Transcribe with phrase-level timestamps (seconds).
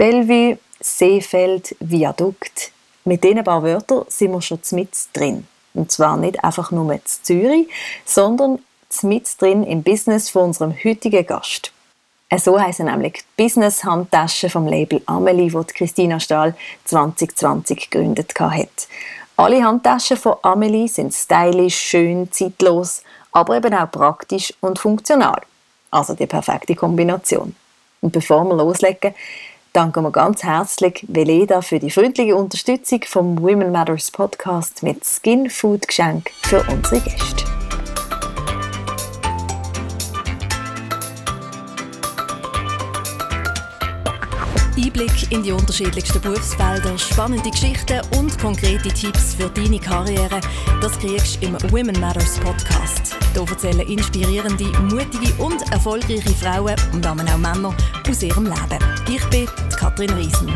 [0.00, 2.72] Bellevue, Seefeld, Viadukt.
[3.04, 5.46] Mit diesen paar Wörtern sind wir schon mit drin.
[5.74, 7.68] Und zwar nicht einfach nur mit Zürich,
[8.06, 8.60] sondern
[9.02, 11.70] mit drin im Business von unserem heutigen Gast.
[12.30, 16.54] Äh, so heißen nämlich die Business-Handtaschen vom Label Amelie, die Christina Stahl
[16.86, 18.88] 2020 gegründet hat.
[19.36, 25.42] Alle Handtaschen von Amelie sind stylisch, schön, zeitlos, aber eben auch praktisch und funktional.
[25.90, 27.54] Also die perfekte Kombination.
[28.00, 29.14] Und bevor wir loslegen,
[29.72, 35.50] danken wir ganz herzlich Veleda für die freundliche Unterstützung vom Women Matters Podcast mit Skin
[35.50, 37.44] Food Geschenk für unsere Gäste.
[45.00, 50.40] Einblick in die unterschiedlichsten Berufsfelder, spannende Geschichten und konkrete Tipps für deine Karriere,
[50.80, 53.19] das kriegst du im Women Matters Podcast.
[53.32, 57.74] Hier erzählen inspirierende, mutige und erfolgreiche Frauen und auch Männer
[58.08, 58.78] aus ihrem Leben.
[59.08, 59.46] Ich bin
[59.78, 60.52] Katrin Riesen.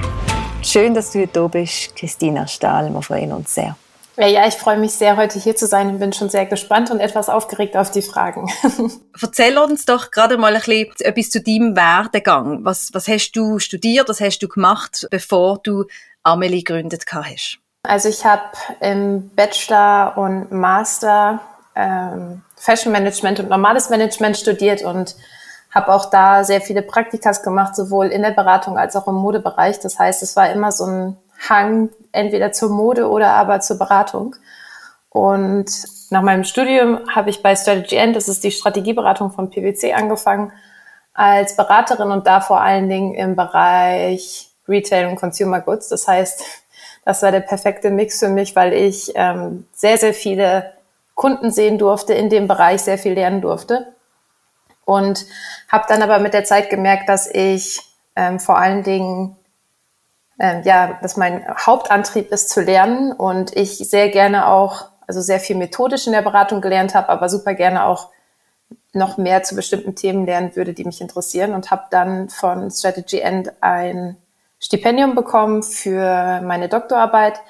[0.60, 2.92] Schön, dass du hier bist, Christina Stahl.
[2.92, 3.76] Wir freuen uns sehr.
[4.16, 6.98] Ja, ich freue mich sehr, heute hier zu sein und bin schon sehr gespannt und
[6.98, 8.50] etwas aufgeregt auf die Fragen.
[9.22, 12.64] Erzähl uns doch gerade mal ein bisschen etwas zu deinem Werdegang.
[12.64, 15.84] Was, was hast du studiert, was hast du gemacht, bevor du
[16.24, 17.58] Amelie gegründet hast?
[17.84, 18.42] Also ich habe
[18.80, 21.40] im Bachelor und Master
[21.74, 25.16] ähm, Fashion Management und normales Management studiert und
[25.74, 29.80] habe auch da sehr viele Praktikas gemacht, sowohl in der Beratung als auch im Modebereich.
[29.80, 31.16] Das heißt, es war immer so ein
[31.48, 34.36] Hang entweder zur Mode oder aber zur Beratung.
[35.10, 35.66] Und
[36.10, 40.52] nach meinem Studium habe ich bei Strategy End, das ist die Strategieberatung von PwC, angefangen
[41.12, 45.88] als Beraterin und da vor allen Dingen im Bereich Retail und Consumer Goods.
[45.88, 46.44] Das heißt,
[47.04, 50.73] das war der perfekte Mix für mich, weil ich ähm, sehr, sehr viele
[51.14, 53.94] Kunden sehen durfte, in dem Bereich sehr viel lernen durfte.
[54.84, 55.24] Und
[55.68, 57.80] habe dann aber mit der Zeit gemerkt, dass ich
[58.16, 59.36] ähm, vor allen Dingen
[60.38, 65.38] ähm, ja, dass mein Hauptantrieb ist zu lernen und ich sehr gerne auch, also sehr
[65.38, 68.10] viel methodisch in der Beratung gelernt habe, aber super gerne auch
[68.92, 73.20] noch mehr zu bestimmten Themen lernen würde, die mich interessieren und habe dann von Strategy
[73.20, 74.16] End ein
[74.58, 77.40] Stipendium bekommen für meine Doktorarbeit,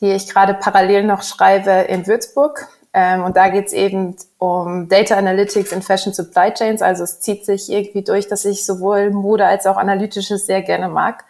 [0.00, 2.68] die ich gerade parallel noch schreibe in Würzburg.
[2.92, 6.82] Ähm, und da geht es eben um Data Analytics in Fashion Supply Chains.
[6.82, 10.88] Also es zieht sich irgendwie durch, dass ich sowohl Mode als auch Analytisches sehr gerne
[10.88, 11.24] mag.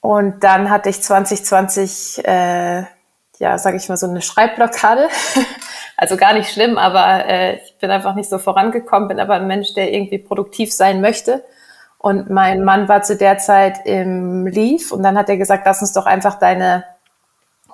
[0.00, 2.84] Und dann hatte ich 2020, äh,
[3.38, 5.08] ja, sage ich mal, so eine Schreibblockade.
[5.96, 9.46] also gar nicht schlimm, aber äh, ich bin einfach nicht so vorangekommen, bin aber ein
[9.46, 11.44] Mensch, der irgendwie produktiv sein möchte.
[11.98, 15.80] Und mein Mann war zu der Zeit im Leave und dann hat er gesagt, lass
[15.80, 16.84] uns doch einfach deine,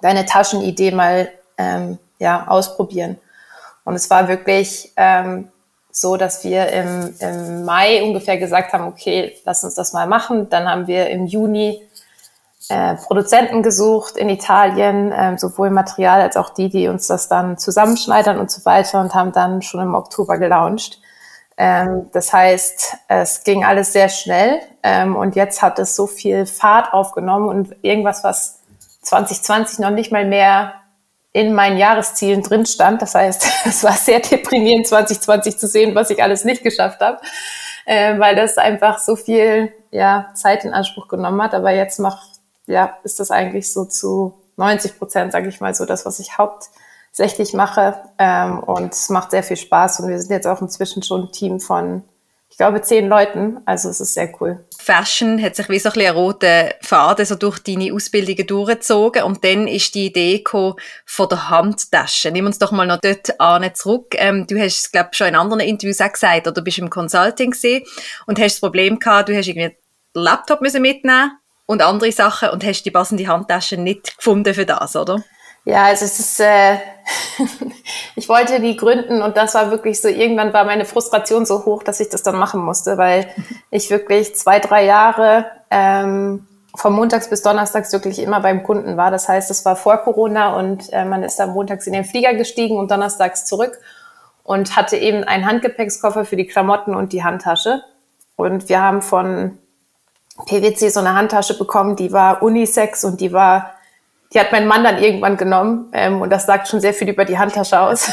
[0.00, 3.18] deine Taschenidee mal ähm, ja, ausprobieren.
[3.84, 5.48] Und es war wirklich ähm,
[5.90, 10.48] so, dass wir im, im Mai ungefähr gesagt haben, okay, lass uns das mal machen.
[10.48, 11.82] Dann haben wir im Juni
[12.68, 17.58] äh, Produzenten gesucht in Italien, äh, sowohl Material als auch die, die uns das dann
[17.58, 21.00] zusammenschneidern und so weiter und haben dann schon im Oktober gelauncht.
[21.56, 26.46] Ähm, das heißt, es ging alles sehr schnell ähm, und jetzt hat es so viel
[26.46, 28.60] Fahrt aufgenommen und irgendwas, was
[29.02, 30.74] 2020 noch nicht mal mehr
[31.32, 33.02] in meinen Jahreszielen drin stand.
[33.02, 37.20] Das heißt, es war sehr deprimierend, 2020 zu sehen, was ich alles nicht geschafft habe,
[37.86, 41.54] äh, weil das einfach so viel ja, Zeit in Anspruch genommen hat.
[41.54, 42.32] Aber jetzt macht
[42.66, 46.38] ja, ist das eigentlich so zu 90 Prozent, sage ich mal, so das, was ich
[46.38, 48.00] hauptsächlich mache.
[48.18, 50.00] Ähm, und es macht sehr viel Spaß.
[50.00, 52.04] Und wir sind jetzt auch inzwischen schon ein Team von,
[52.52, 53.60] ich glaube, zehn Leuten.
[53.64, 54.62] Also es ist sehr cool.
[54.76, 59.22] Fashion hat sich wie so ein bisschen roten Faden so durch deine Ausbildungen durchgezogen.
[59.22, 60.74] Und dann ist die Idee gekommen
[61.06, 62.30] von der Handtasche.
[62.30, 64.14] Nimm uns doch mal noch dort an zurück.
[64.18, 66.90] Ähm, du hast es, glaube schon in anderen Interviews auch gesagt, oder du bist im
[66.90, 67.86] Consulting gesehen
[68.26, 69.74] und hast das Problem gehabt, du hast irgendwie
[70.14, 71.30] den Laptop müssen mitnehmen
[71.64, 75.24] und andere Sachen und hast die passende Handtasche nicht gefunden für das, oder?
[75.64, 76.78] Ja, also es ist, äh,
[78.16, 81.82] ich wollte die gründen und das war wirklich so, irgendwann war meine Frustration so hoch,
[81.82, 83.28] dass ich das dann machen musste, weil
[83.70, 89.10] ich wirklich zwei, drei Jahre ähm, von montags bis donnerstags wirklich immer beim Kunden war.
[89.10, 92.34] Das heißt, es war vor Corona und äh, man ist dann montags in den Flieger
[92.34, 93.78] gestiegen und donnerstags zurück
[94.42, 97.82] und hatte eben einen Handgepäckskoffer für die Klamotten und die Handtasche.
[98.36, 99.58] Und wir haben von
[100.46, 103.74] PwC so eine Handtasche bekommen, die war Unisex und die war,
[104.32, 107.24] die hat mein Mann dann irgendwann genommen ähm, und das sagt schon sehr viel über
[107.24, 108.10] die Handtasche aus.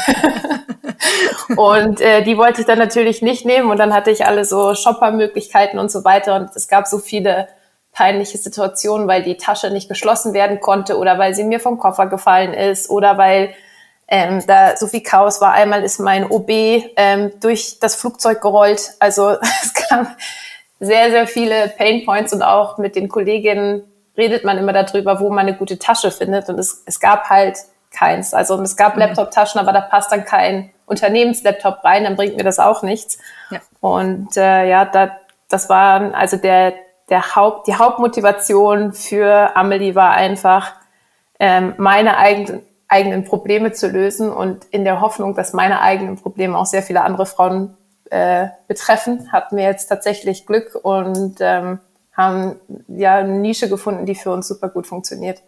[1.56, 4.74] und äh, die wollte ich dann natürlich nicht nehmen und dann hatte ich alle so
[4.74, 7.48] Shopper-Möglichkeiten und so weiter und es gab so viele
[7.92, 12.06] peinliche Situationen, weil die Tasche nicht geschlossen werden konnte oder weil sie mir vom Koffer
[12.06, 13.54] gefallen ist oder weil
[14.08, 15.52] ähm, da so viel Chaos war.
[15.52, 18.92] Einmal ist mein OB ähm, durch das Flugzeug gerollt.
[18.98, 19.30] Also
[19.62, 20.08] es kam
[20.80, 23.82] sehr, sehr viele Pain Points und auch mit den Kolleginnen
[24.16, 26.48] redet man immer darüber, wo man eine gute Tasche findet.
[26.48, 27.58] Und es, es gab halt
[27.90, 28.34] keins.
[28.34, 28.96] Also es gab.
[28.96, 33.18] Laptop-Taschen, aber da passt dann kein Unternehmenslaptop rein, dann bringt mir das auch nichts.
[33.50, 33.60] Ja.
[33.80, 35.16] Und äh, ja, da,
[35.48, 36.74] das war also der,
[37.08, 40.72] der Haupt, die Hauptmotivation für Amelie war einfach,
[41.38, 46.58] ähm, meine eigenen, eigenen Probleme zu lösen und in der Hoffnung, dass meine eigenen Probleme
[46.58, 47.76] auch sehr viele andere Frauen
[48.10, 51.78] äh, betreffen, hatten wir jetzt tatsächlich Glück und ähm,
[52.12, 55.42] haben ja eine Nische gefunden, die für uns super gut funktioniert.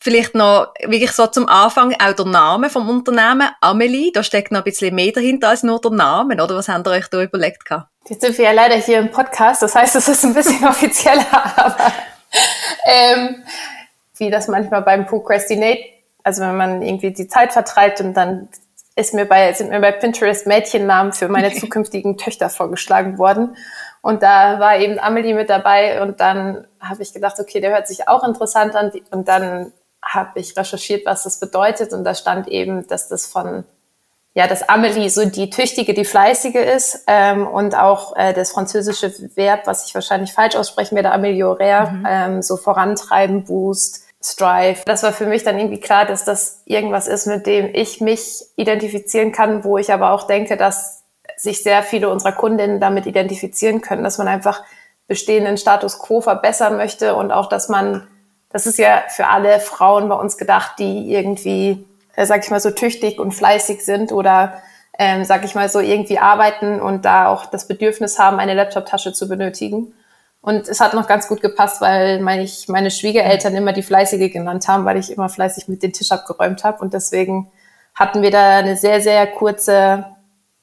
[0.00, 4.12] Vielleicht noch wirklich so zum Anfang auch der Name vom Unternehmen, Amelie.
[4.12, 6.90] Da steckt noch ein bisschen mehr dahinter als nur der Name, oder was habt ihr
[6.90, 7.64] euch da überlegt?
[7.64, 7.88] Gehabt?
[8.08, 11.24] Jetzt sind wir ja leider hier im Podcast, das heißt, es ist ein bisschen offizieller,
[11.56, 11.92] aber
[12.84, 13.44] ähm,
[14.18, 15.80] wie das manchmal beim Procrastinate,
[16.22, 18.48] also wenn man irgendwie die Zeit vertreibt und dann
[18.96, 23.56] ist mir bei, sind mir bei Pinterest Mädchennamen für meine zukünftigen Töchter vorgeschlagen worden.
[24.04, 27.88] Und da war eben Amelie mit dabei und dann habe ich gedacht, okay, der hört
[27.88, 28.92] sich auch interessant an.
[29.10, 29.72] Und dann
[30.02, 33.64] habe ich recherchiert, was das bedeutet und da stand eben, dass das von
[34.34, 39.10] ja, dass Amelie so die tüchtige, die fleißige ist ähm, und auch äh, das französische
[39.36, 42.06] Verb, was ich wahrscheinlich falsch aussprechen werde, ameliorer, mhm.
[42.06, 44.82] ähm, so vorantreiben, boost, strive.
[44.84, 48.42] Das war für mich dann irgendwie klar, dass das irgendwas ist, mit dem ich mich
[48.56, 51.03] identifizieren kann, wo ich aber auch denke, dass
[51.44, 54.62] sich sehr viele unserer Kundinnen damit identifizieren können, dass man einfach
[55.06, 58.08] bestehenden Status quo verbessern möchte und auch, dass man
[58.54, 62.60] das ist ja für alle Frauen bei uns gedacht, die irgendwie, äh, sag ich mal,
[62.60, 64.62] so tüchtig und fleißig sind oder,
[64.96, 69.12] ähm, sag ich mal, so irgendwie arbeiten und da auch das Bedürfnis haben, eine Laptop-Tasche
[69.12, 69.92] zu benötigen.
[70.40, 74.32] Und es hat noch ganz gut gepasst, weil meine, ich, meine Schwiegereltern immer die Fleißige
[74.32, 76.80] genannt haben, weil ich immer fleißig mit den Tisch abgeräumt habe.
[76.80, 77.50] Und deswegen
[77.96, 80.13] hatten wir da eine sehr, sehr kurze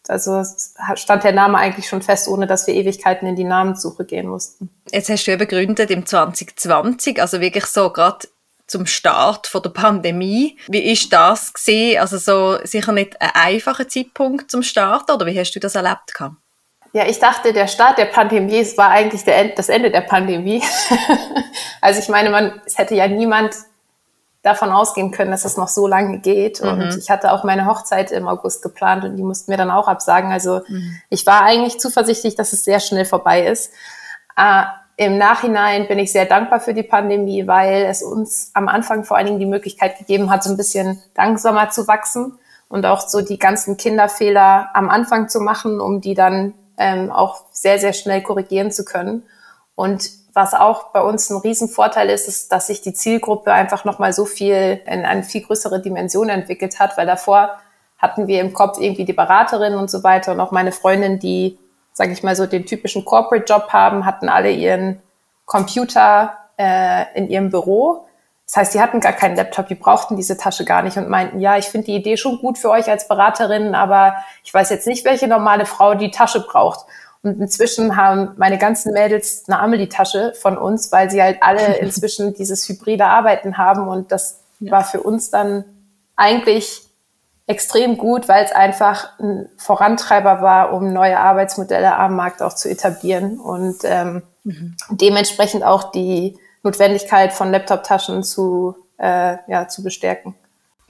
[0.08, 0.44] also
[0.96, 4.70] stand der Name eigentlich schon fest, ohne dass wir Ewigkeiten in die Namenssuche gehen mussten.
[4.92, 8.28] Jetzt hast du ja begründet im 2020, also wirklich so gerade
[8.68, 10.58] zum Start von der Pandemie.
[10.68, 12.00] Wie ist das gesehen?
[12.00, 16.14] Also so sicher nicht ein einfacher Zeitpunkt zum Starten oder wie hast du das erlebt?
[16.94, 20.64] Ja, ich dachte, der Start der Pandemie war eigentlich der, das Ende der Pandemie.
[21.82, 23.56] also ich meine, man, es hätte ja niemand
[24.42, 26.62] davon ausgehen können, dass es noch so lange geht.
[26.62, 26.70] Mhm.
[26.70, 29.88] Und ich hatte auch meine Hochzeit im August geplant und die mussten wir dann auch
[29.88, 30.32] absagen.
[30.32, 30.98] Also mhm.
[31.10, 33.72] ich war eigentlich zuversichtlich, dass es sehr schnell vorbei ist.
[34.36, 34.64] Äh,
[34.98, 39.18] Im Nachhinein bin ich sehr dankbar für die Pandemie, weil es uns am Anfang vor
[39.18, 43.22] allen Dingen die Möglichkeit gegeben hat, so ein bisschen langsamer zu wachsen und auch so
[43.22, 48.24] die ganzen Kinderfehler am Anfang zu machen, um die dann ähm, auch sehr, sehr schnell
[48.24, 49.24] korrigieren zu können.
[49.76, 54.14] Und was auch bei uns ein Riesenvorteil ist, ist, dass sich die Zielgruppe einfach nochmal
[54.14, 57.58] so viel in eine viel größere Dimension entwickelt hat, weil davor
[57.98, 61.60] hatten wir im Kopf irgendwie die Beraterin und so weiter und auch meine Freundin, die,
[61.94, 65.02] sage ich mal so, den typischen Corporate-Job haben, hatten alle ihren
[65.46, 68.06] Computer äh, in ihrem Büro.
[68.48, 71.40] Das heißt, die hatten gar keinen Laptop, die brauchten diese Tasche gar nicht und meinten,
[71.40, 74.88] ja, ich finde die Idee schon gut für euch als Beraterin, aber ich weiß jetzt
[74.88, 76.86] nicht, welche normale Frau die Tasche braucht.
[77.24, 82.34] Und inzwischen haben meine ganzen Mädels eine Amelie-Tasche von uns, weil sie halt alle inzwischen
[82.34, 83.88] dieses hybride Arbeiten haben.
[83.88, 84.72] Und das ja.
[84.72, 85.66] war für uns dann
[86.16, 86.82] eigentlich
[87.48, 92.70] extrem gut, weil es einfach ein Vorantreiber war, um neue Arbeitsmodelle am Markt auch zu
[92.70, 94.76] etablieren und ähm, mhm.
[94.90, 100.36] dementsprechend auch die Notwendigkeit von Laptop-Taschen zu, äh, ja, zu bestärken.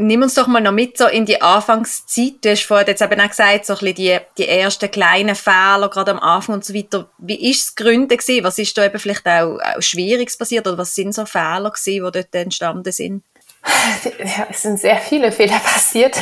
[0.01, 2.43] Nimm uns doch mal noch mit so in die Anfangszeit.
[2.43, 5.89] Du hast vorhin jetzt eben auch gesagt, so ein bisschen die, die ersten kleinen Fehler,
[5.91, 7.07] gerade am Anfang und so weiter.
[7.19, 8.43] Wie ist es Gründe gewesen?
[8.43, 12.05] Was ist da eben vielleicht auch, auch Schwieriges passiert oder was sind so Fehler gewesen,
[12.05, 13.23] die dort entstanden sind?
[14.49, 16.19] Es sind sehr viele Fehler passiert.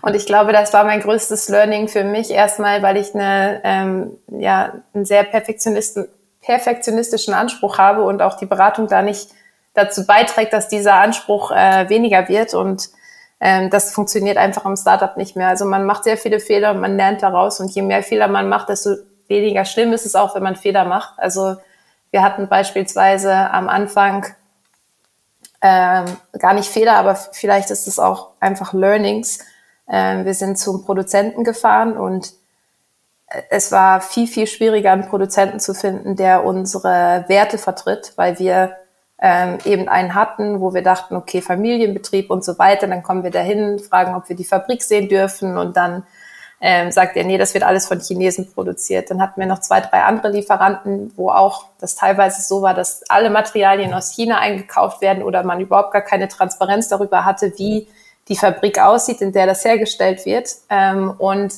[0.00, 4.16] Und ich glaube, das war mein größtes Learning für mich erstmal, weil ich eine, ähm,
[4.28, 9.28] ja, einen sehr perfektionistischen Anspruch habe und auch die Beratung da nicht
[9.74, 12.88] dazu beiträgt, dass dieser Anspruch äh, weniger wird und
[13.40, 15.48] ähm, das funktioniert einfach im Startup nicht mehr.
[15.48, 18.48] Also man macht sehr viele Fehler und man lernt daraus und je mehr Fehler man
[18.48, 18.94] macht, desto
[19.28, 21.18] weniger schlimm ist es auch, wenn man Fehler macht.
[21.18, 21.56] Also
[22.10, 24.26] wir hatten beispielsweise am Anfang
[25.60, 26.04] ähm,
[26.38, 29.40] gar nicht Fehler, aber vielleicht ist es auch einfach Learnings.
[29.88, 32.32] Ähm, wir sind zum Produzenten gefahren und
[33.28, 38.38] äh, es war viel, viel schwieriger, einen Produzenten zu finden, der unsere Werte vertritt, weil
[38.38, 38.76] wir
[39.20, 43.30] ähm, eben einen hatten, wo wir dachten, okay, Familienbetrieb und so weiter, dann kommen wir
[43.30, 46.04] dahin, fragen, ob wir die Fabrik sehen dürfen und dann
[46.60, 49.10] ähm, sagt er, nee, das wird alles von Chinesen produziert.
[49.10, 53.02] Dann hatten wir noch zwei, drei andere Lieferanten, wo auch das teilweise so war, dass
[53.10, 57.88] alle Materialien aus China eingekauft werden oder man überhaupt gar keine Transparenz darüber hatte, wie
[58.28, 60.48] die Fabrik aussieht, in der das hergestellt wird.
[60.70, 61.52] Ähm, und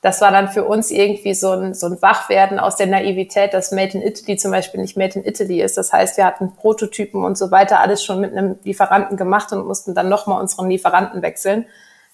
[0.00, 3.72] das war dann für uns irgendwie so ein, so ein Wachwerden aus der Naivität, dass
[3.72, 5.76] Made in Italy zum Beispiel nicht Made in Italy ist.
[5.76, 9.66] Das heißt, wir hatten Prototypen und so weiter, alles schon mit einem Lieferanten gemacht und
[9.66, 11.66] mussten dann nochmal unseren Lieferanten wechseln.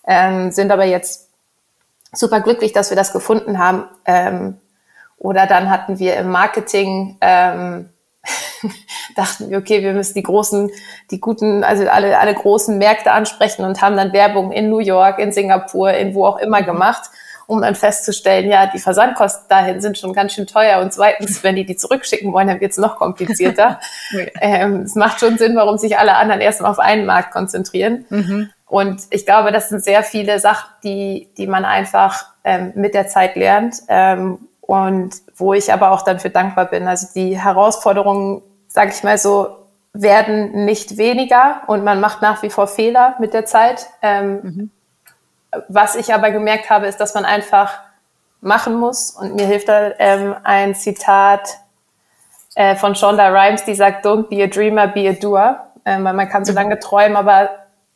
[0.06, 1.28] Ähm, sind aber jetzt
[2.12, 3.84] super glücklich, dass wir das gefunden haben.
[4.06, 4.58] Ähm,
[5.18, 7.90] oder dann hatten wir im Marketing ähm,
[9.16, 10.70] dachten wir, okay, wir müssen die großen,
[11.10, 15.18] die guten, also alle, alle großen Märkte ansprechen und haben dann Werbung in New York,
[15.18, 16.66] in Singapur, in wo auch immer mhm.
[17.46, 21.56] Um dann festzustellen, ja, die Versandkosten dahin sind schon ganz schön teuer und zweitens, wenn
[21.56, 23.80] die die zurückschicken wollen, dann wird es noch komplizierter.
[24.40, 28.06] ähm, es macht schon Sinn, warum sich alle anderen erstmal auf einen Markt konzentrieren.
[28.08, 28.50] Mhm.
[28.66, 33.06] Und ich glaube, das sind sehr viele Sachen, die, die man einfach ähm, mit der
[33.06, 33.76] Zeit lernt.
[33.88, 36.88] Ähm, und wo ich aber auch dann für dankbar bin.
[36.88, 42.50] Also die Herausforderungen, sage ich mal so, werden nicht weniger und man macht nach wie
[42.50, 43.86] vor Fehler mit der Zeit.
[44.02, 44.70] Ähm, mhm.
[45.68, 47.78] Was ich aber gemerkt habe, ist, dass man einfach
[48.40, 49.10] machen muss.
[49.10, 51.58] Und mir hilft da ähm, ein Zitat
[52.54, 55.66] äh, von Shonda Rhimes, die sagt, don't be a dreamer, be a doer.
[55.84, 56.58] Ähm, weil man kann so mhm.
[56.58, 57.50] lange träumen, aber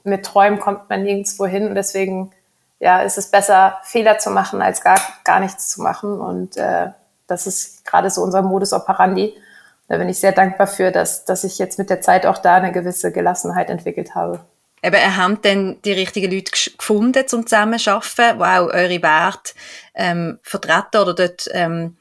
[0.04, 1.68] mit Träumen kommt man nirgendwo hin.
[1.68, 2.32] Und deswegen
[2.80, 6.20] ja, ist es besser, Fehler zu machen, als gar, gar nichts zu machen.
[6.20, 6.88] Und äh,
[7.26, 9.34] das ist gerade so unser Modus operandi.
[9.88, 12.56] Da bin ich sehr dankbar für, dass, dass ich jetzt mit der Zeit auch da
[12.56, 14.40] eine gewisse Gelassenheit entwickelt habe.
[14.82, 19.52] Eben, ihr habt dann die richtigen Leute gefunden zum Zusammenarbeiten, die auch eure Werte
[19.94, 21.96] ähm, vertreten oder dort ähm,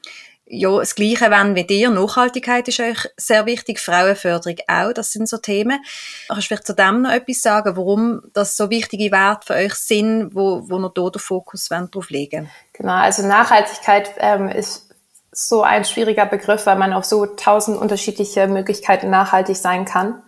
[0.50, 1.90] ja, das Gleiche wollen wie dir.
[1.90, 5.80] Nachhaltigkeit ist euch sehr wichtig, Frauenförderung auch, das sind so Themen.
[6.28, 9.74] Kannst du vielleicht zu dem noch etwas sagen, warum das so wichtige Werte für euch
[9.74, 14.88] sind, wo, wo ihr hier den Fokus drauf legen Genau, also Nachhaltigkeit ähm, ist
[15.32, 20.22] so ein schwieriger Begriff, weil man auf so tausend unterschiedliche Möglichkeiten nachhaltig sein kann.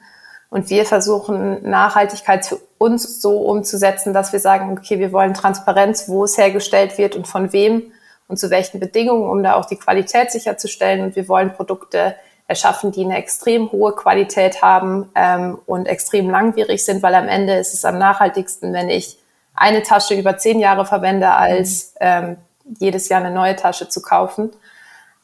[0.50, 6.08] Und wir versuchen Nachhaltigkeit für uns so umzusetzen, dass wir sagen, okay, wir wollen Transparenz,
[6.08, 7.92] wo es hergestellt wird und von wem
[8.26, 11.02] und zu welchen Bedingungen, um da auch die Qualität sicherzustellen.
[11.02, 12.16] Und wir wollen Produkte
[12.48, 17.54] erschaffen, die eine extrem hohe Qualität haben ähm, und extrem langwierig sind, weil am Ende
[17.54, 19.18] ist es am nachhaltigsten, wenn ich
[19.54, 22.38] eine Tasche über zehn Jahre verwende, als ähm,
[22.78, 24.50] jedes Jahr eine neue Tasche zu kaufen.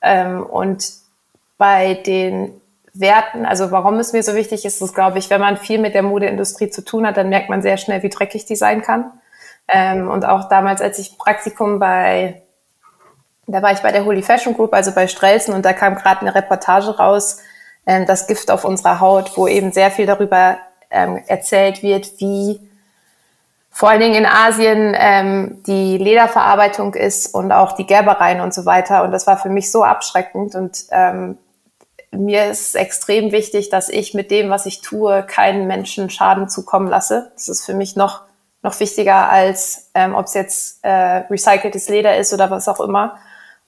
[0.03, 0.89] Ähm, und
[1.59, 2.61] bei den
[3.01, 5.95] Werten, also warum es mir so wichtig ist, ist, glaube ich, wenn man viel mit
[5.95, 9.11] der Modeindustrie zu tun hat, dann merkt man sehr schnell, wie dreckig die sein kann.
[9.69, 12.43] Ähm, und auch damals, als ich Praktikum bei
[13.47, 16.23] da war ich bei der Holy Fashion Group, also bei Strelsen, und da kam gerade
[16.23, 17.39] eine Reportage raus,
[17.87, 20.59] ähm, das Gift auf unserer Haut, wo eben sehr viel darüber
[20.91, 22.61] ähm, erzählt wird, wie
[23.71, 28.65] vor allen Dingen in Asien ähm, die Lederverarbeitung ist und auch die Gerbereien und so
[28.65, 29.05] weiter.
[29.05, 30.55] Und das war für mich so abschreckend.
[30.55, 31.37] Und ähm,
[32.13, 36.89] mir ist extrem wichtig, dass ich mit dem, was ich tue, keinen Menschen Schaden zukommen
[36.89, 37.33] lasse.
[37.35, 38.23] Das ist für mich noch,
[38.63, 43.19] noch wichtiger, als ähm, ob es jetzt äh, recyceltes Leder ist oder was auch immer.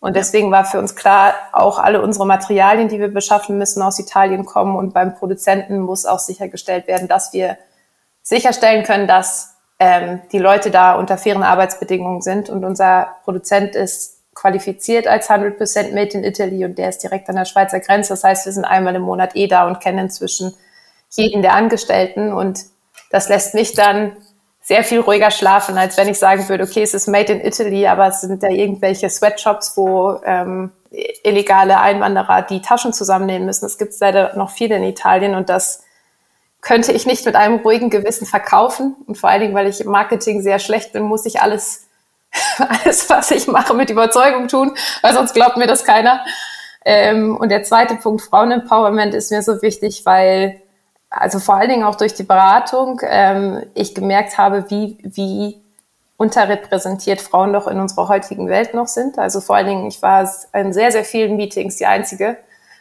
[0.01, 3.99] Und deswegen war für uns klar, auch alle unsere Materialien, die wir beschaffen, müssen aus
[3.99, 4.77] Italien kommen.
[4.77, 7.59] Und beim Produzenten muss auch sichergestellt werden, dass wir
[8.23, 12.49] sicherstellen können, dass ähm, die Leute da unter fairen Arbeitsbedingungen sind.
[12.49, 17.37] Und unser Produzent ist qualifiziert als 100% Made in Italy und der ist direkt an
[17.37, 18.11] der Schweizer Grenze.
[18.11, 20.55] Das heißt, wir sind einmal im Monat eh da und kennen inzwischen
[21.11, 22.33] jeden der Angestellten.
[22.33, 22.61] Und
[23.11, 24.17] das lässt mich dann
[24.63, 27.87] sehr viel ruhiger schlafen, als wenn ich sagen würde, okay, es ist made in Italy,
[27.87, 30.71] aber es sind da irgendwelche Sweatshops, wo ähm,
[31.25, 33.67] illegale Einwanderer die Taschen zusammennehmen müssen.
[33.67, 35.83] Es gibt leider noch viele in Italien und das
[36.61, 38.97] könnte ich nicht mit einem ruhigen Gewissen verkaufen.
[39.07, 41.88] Und vor allen Dingen, weil ich im Marketing sehr schlecht bin, muss ich alles,
[42.59, 46.25] alles, was ich mache, mit Überzeugung tun, weil sonst glaubt mir das keiner.
[46.85, 50.63] Ähm, und der zweite Punkt, Frauenempowerment, ist mir so wichtig, weil
[51.11, 55.61] also vor allen Dingen auch durch die Beratung, ähm, ich gemerkt habe, wie, wie
[56.17, 59.19] unterrepräsentiert Frauen doch in unserer heutigen Welt noch sind.
[59.19, 62.37] Also vor allen Dingen, ich war in sehr, sehr vielen Meetings die einzige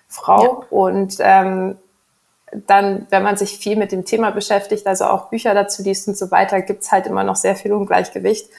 [0.07, 0.43] Frau.
[0.43, 0.49] Ja.
[0.69, 1.77] Und ähm,
[2.51, 6.17] dann, wenn man sich viel mit dem Thema beschäftigt, also auch Bücher dazu liest und
[6.17, 8.49] so weiter, gibt's halt immer noch sehr viel Ungleichgewicht.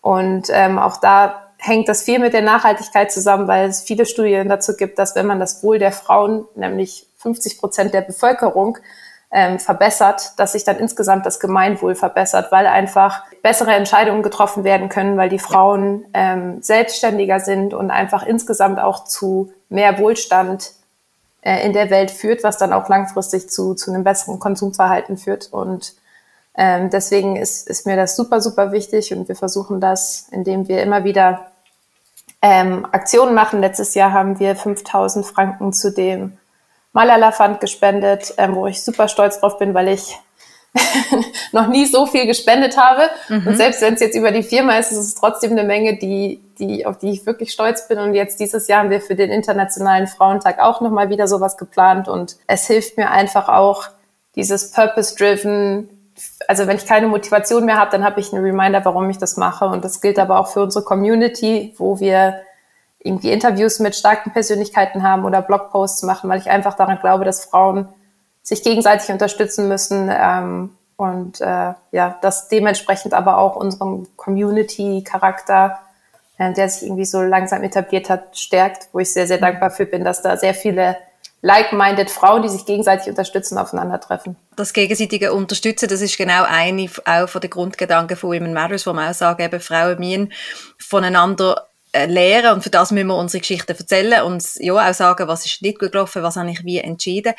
[0.00, 4.48] Und ähm, auch da hängt das viel mit der Nachhaltigkeit zusammen, weil es viele Studien
[4.48, 8.78] dazu gibt, dass wenn man das Wohl der Frauen, nämlich 50 Prozent der Bevölkerung,
[9.32, 14.88] ähm, verbessert, dass sich dann insgesamt das Gemeinwohl verbessert, weil einfach bessere Entscheidungen getroffen werden
[14.88, 20.72] können, weil die Frauen ähm, selbstständiger sind und einfach insgesamt auch zu mehr Wohlstand
[21.42, 25.52] äh, in der Welt führt, was dann auch langfristig zu, zu einem besseren Konsumverhalten führt.
[25.52, 25.94] Und
[26.62, 30.82] ähm, deswegen ist, ist mir das super, super wichtig und wir versuchen das, indem wir
[30.82, 31.46] immer wieder
[32.42, 33.60] ähm, Aktionen machen.
[33.60, 36.36] Letztes Jahr haben wir 5000 Franken zu dem
[36.92, 40.18] Malala Fund gespendet, ähm, wo ich super stolz drauf bin, weil ich
[41.52, 43.08] noch nie so viel gespendet habe.
[43.30, 43.46] Mhm.
[43.46, 46.42] Und selbst wenn es jetzt über die Firma ist, ist es trotzdem eine Menge, die,
[46.58, 47.98] die, auf die ich wirklich stolz bin.
[47.98, 52.06] Und jetzt dieses Jahr haben wir für den Internationalen Frauentag auch nochmal wieder sowas geplant.
[52.06, 53.88] Und es hilft mir einfach auch,
[54.36, 55.88] dieses Purpose-Driven,
[56.48, 59.36] also wenn ich keine Motivation mehr habe, dann habe ich einen Reminder, warum ich das
[59.36, 59.66] mache.
[59.66, 62.40] Und das gilt aber auch für unsere Community, wo wir
[62.98, 67.44] irgendwie Interviews mit starken Persönlichkeiten haben oder Blogposts machen, weil ich einfach daran glaube, dass
[67.44, 67.88] Frauen
[68.42, 75.78] sich gegenseitig unterstützen müssen ähm, und äh, ja, das dementsprechend aber auch unseren Community-Charakter,
[76.36, 79.86] äh, der sich irgendwie so langsam etabliert hat, stärkt, wo ich sehr, sehr dankbar für
[79.86, 80.96] bin, dass da sehr viele
[81.42, 84.36] like-minded Frauen, die sich gegenseitig unterstützen, aufeinandertreffen.
[84.56, 88.92] Das gegenseitige Unterstützen, das ist genau eine auch von den Grundgedanken von Women Matters, wo
[88.92, 90.32] man auch sagen, eben Frauen müssen
[90.78, 95.26] voneinander äh, lehren und für das müssen wir unsere Geschichten erzählen und ja auch sagen,
[95.26, 97.34] was ist nicht gut gelaufen, was habe ich wie entschieden,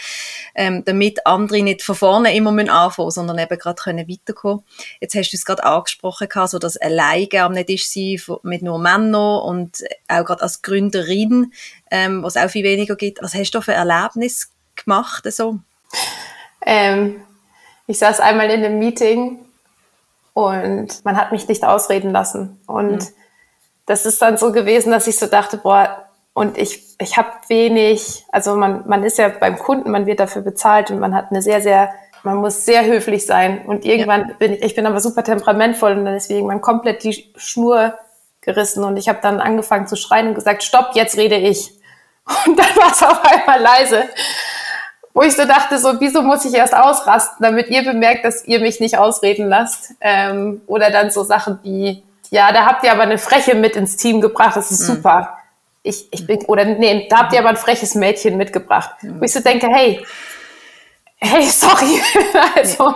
[0.56, 4.66] ähm, damit andere nicht von vorne immer müssen anfangen, sondern eben gerade können weiterkommen.
[5.00, 8.78] Jetzt hast du es gerade angesprochen, so dass alleine am nicht ist sie mit nur
[8.78, 11.54] Männern und auch gerade als Gründerin,
[11.90, 13.22] ähm, was auch viel weniger gibt.
[13.22, 15.60] Was hast du für Erlebnisse gemacht so?
[16.66, 17.22] Ähm,
[17.88, 19.40] ich saß einmal in einem Meeting
[20.34, 23.21] und man hat mich nicht ausreden lassen und mhm
[23.86, 28.24] das ist dann so gewesen, dass ich so dachte, boah, und ich, ich habe wenig,
[28.32, 31.42] also man, man ist ja beim Kunden, man wird dafür bezahlt und man hat eine
[31.42, 31.92] sehr, sehr,
[32.24, 33.66] man muss sehr höflich sein.
[33.66, 34.36] Und irgendwann ja.
[34.36, 37.96] bin ich, ich bin aber super temperamentvoll und dann ist irgendwann komplett die Schnur
[38.40, 41.74] gerissen und ich habe dann angefangen zu schreien und gesagt, stopp, jetzt rede ich.
[42.46, 44.04] Und dann war es auf einmal leise.
[45.14, 48.60] Wo ich so dachte, so, wieso muss ich erst ausrasten, damit ihr bemerkt, dass ihr
[48.60, 49.96] mich nicht ausreden lasst?
[50.00, 53.98] Ähm, oder dann so Sachen wie, ja, da habt ihr aber eine Freche mit ins
[53.98, 54.96] Team gebracht, das ist mhm.
[54.96, 55.38] super.
[55.84, 58.92] Ich, ich bin, oder nee, da habt ihr aber ein freches Mädchen mitgebracht.
[59.02, 59.20] Mhm.
[59.20, 60.06] Wo ich so denke, hey,
[61.18, 62.02] hey, sorry.
[62.56, 62.96] also,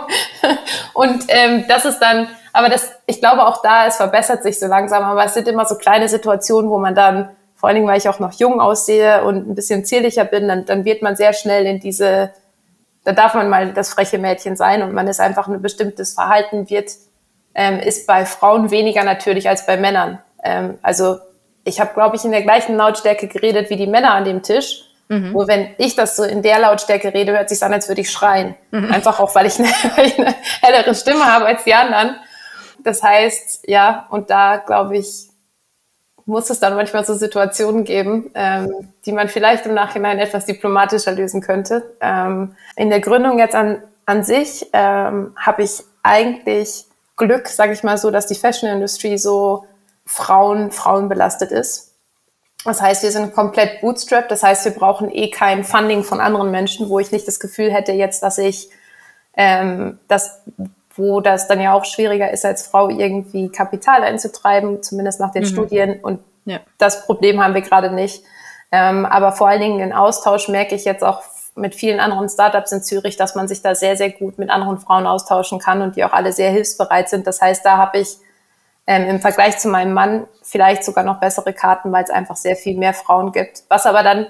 [0.94, 4.66] und ähm, das ist dann, aber das, ich glaube auch da, es verbessert sich so
[4.66, 7.98] langsam, aber es sind immer so kleine Situationen, wo man dann, vor allen Dingen, weil
[7.98, 11.34] ich auch noch jung aussehe und ein bisschen zierlicher bin, dann, dann wird man sehr
[11.34, 12.30] schnell in diese,
[13.04, 16.70] da darf man mal das freche Mädchen sein und man ist einfach ein bestimmtes Verhalten
[16.70, 16.90] wird
[17.56, 20.20] ähm, ist bei Frauen weniger natürlich als bei Männern.
[20.44, 21.18] Ähm, also
[21.64, 24.84] ich habe, glaube ich, in der gleichen Lautstärke geredet wie die Männer an dem Tisch.
[25.08, 25.32] Mhm.
[25.32, 28.10] Nur wenn ich das so in der Lautstärke rede, hört sich an, als würde ich
[28.10, 28.54] schreien.
[28.70, 28.92] Mhm.
[28.92, 32.16] Einfach auch, weil ich, eine, weil ich eine hellere Stimme habe als die anderen.
[32.84, 35.28] Das heißt, ja, und da glaube ich,
[36.26, 41.12] muss es dann manchmal so Situationen geben, ähm, die man vielleicht im Nachhinein etwas diplomatischer
[41.12, 41.96] lösen könnte.
[42.00, 46.86] Ähm, in der Gründung jetzt an, an sich ähm, habe ich eigentlich
[47.16, 49.64] Glück, sage ich mal so, dass die Fashion-Industrie so
[50.04, 51.94] Frauen, Frauen belastet ist.
[52.64, 54.30] Das heißt, wir sind komplett bootstrapped.
[54.30, 57.72] Das heißt, wir brauchen eh kein Funding von anderen Menschen, wo ich nicht das Gefühl
[57.72, 58.68] hätte jetzt, dass ich
[59.36, 60.42] ähm, das,
[60.94, 65.42] wo das dann ja auch schwieriger ist, als Frau irgendwie Kapital einzutreiben, zumindest nach den
[65.42, 65.48] mhm.
[65.48, 66.00] Studien.
[66.00, 66.60] Und ja.
[66.78, 68.24] das Problem haben wir gerade nicht.
[68.72, 71.22] Ähm, aber vor allen Dingen den Austausch merke ich jetzt auch
[71.56, 74.78] mit vielen anderen Startups in Zürich, dass man sich da sehr, sehr gut mit anderen
[74.78, 77.26] Frauen austauschen kann und die auch alle sehr hilfsbereit sind.
[77.26, 78.18] Das heißt, da habe ich
[78.86, 82.56] ähm, im Vergleich zu meinem Mann vielleicht sogar noch bessere Karten, weil es einfach sehr
[82.56, 83.64] viel mehr Frauen gibt.
[83.68, 84.26] Was aber dann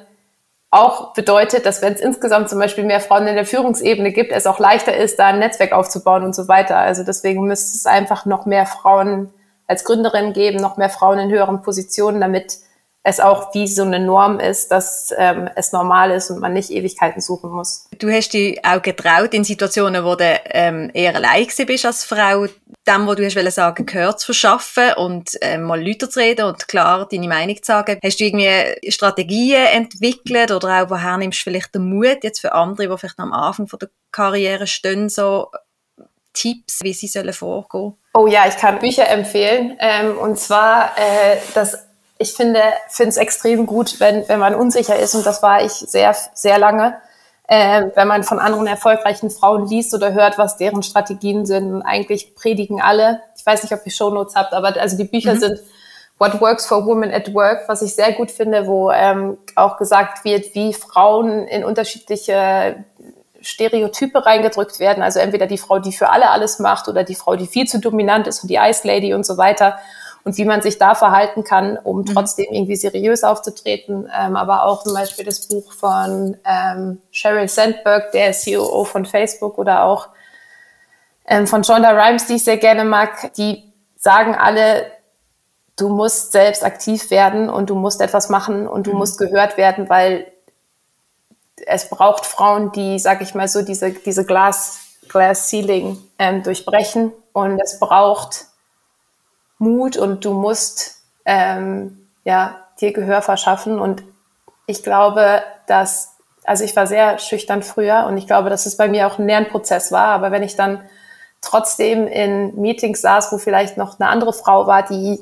[0.71, 4.47] auch bedeutet, dass wenn es insgesamt zum Beispiel mehr Frauen in der Führungsebene gibt, es
[4.47, 6.77] auch leichter ist, da ein Netzwerk aufzubauen und so weiter.
[6.77, 9.33] Also deswegen müsste es einfach noch mehr Frauen
[9.67, 12.59] als Gründerin geben, noch mehr Frauen in höheren Positionen, damit
[13.09, 16.73] es auch wie so eine Norm ist, dass ähm, es normal ist und man nicht
[16.73, 17.87] Ewigkeiten suchen muss.
[18.01, 22.47] Du hast dich auch getraut in Situationen, wo du ähm, eher allein bist als Frau,
[22.89, 26.67] dem, wo du hast sagen, gehört zu verschaffen und ähm, mal Leute zu reden und
[26.67, 28.01] klar deine Meinung zu sagen.
[28.03, 32.55] Hast du irgendwie Strategien entwickelt oder auch woher nimmst du vielleicht den Mut jetzt für
[32.55, 35.53] andere, die vielleicht am Anfang von der Karriere stehen, so
[36.33, 37.95] Tipps, wie sie sollen vorgehen?
[38.15, 39.77] Oh ja, ich kann Bücher empfehlen.
[39.79, 41.86] Ähm, und zwar äh, das
[42.19, 45.73] ich finde finde es extrem gut, wenn, wenn man unsicher ist, und das war ich
[45.73, 46.97] sehr, sehr lange,
[47.49, 51.73] äh, wenn man von anderen erfolgreichen Frauen liest oder hört, was deren Strategien sind.
[51.73, 55.35] Und eigentlich predigen alle, ich weiß nicht, ob ihr Shownotes habt, aber also die Bücher
[55.35, 55.39] mhm.
[55.39, 55.61] sind
[56.19, 60.25] What Works for Women at Work, was ich sehr gut finde, wo ähm, auch gesagt
[60.25, 62.85] wird, wie Frauen in unterschiedliche
[63.43, 65.03] Stereotype reingedrückt werden.
[65.03, 67.79] Also entweder die Frau, die für alle alles macht oder die Frau, die viel zu
[67.79, 69.79] dominant ist und die Ice Lady und so weiter
[70.27, 72.07] und wie man sich da verhalten kann, um mhm.
[72.07, 74.11] trotzdem irgendwie seriös aufzutreten.
[74.13, 79.57] Ähm, aber auch zum Beispiel das Buch von ähm, Sheryl Sandberg, der CEO von Facebook
[79.57, 80.09] oder auch
[81.29, 84.91] ähm, von Shonda Rhimes, die ich sehr gerne mag, die sagen alle,
[85.77, 88.99] du musst selbst aktiv werden und du musst etwas machen und du mhm.
[88.99, 90.27] musst gehört werden, weil
[91.67, 97.13] es braucht Frauen, die, sag ich mal so, diese, diese Glas Glass Ceiling ähm, durchbrechen.
[97.33, 98.47] Und es braucht
[99.59, 103.79] Mut und du musst ähm, ja, dir Gehör verschaffen.
[103.79, 104.05] Und
[104.67, 108.89] ich glaube, dass, also ich war sehr schüchtern früher und ich glaube, dass es bei
[108.89, 110.09] mir auch ein Lernprozess war.
[110.09, 110.83] Aber wenn ich dann
[111.41, 115.21] trotzdem in Meetings saß, wo vielleicht noch eine andere Frau war, die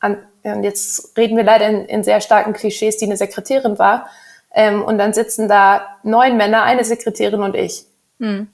[0.00, 4.06] an, und jetzt reden wir leider in, in sehr starken Klischees, die eine Sekretärin war,
[4.54, 7.86] ähm, und dann sitzen da neun Männer, eine Sekretärin und ich.
[8.18, 8.48] Hm.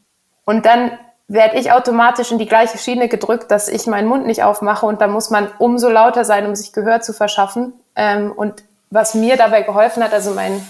[0.45, 0.93] Und dann
[1.29, 5.01] werde ich automatisch in die gleiche Schiene gedrückt, dass ich meinen Mund nicht aufmache und
[5.01, 7.75] da muss man umso lauter sein, um sich Gehör zu verschaffen.
[7.95, 10.67] Ähm, und was mir dabei geholfen hat, also mein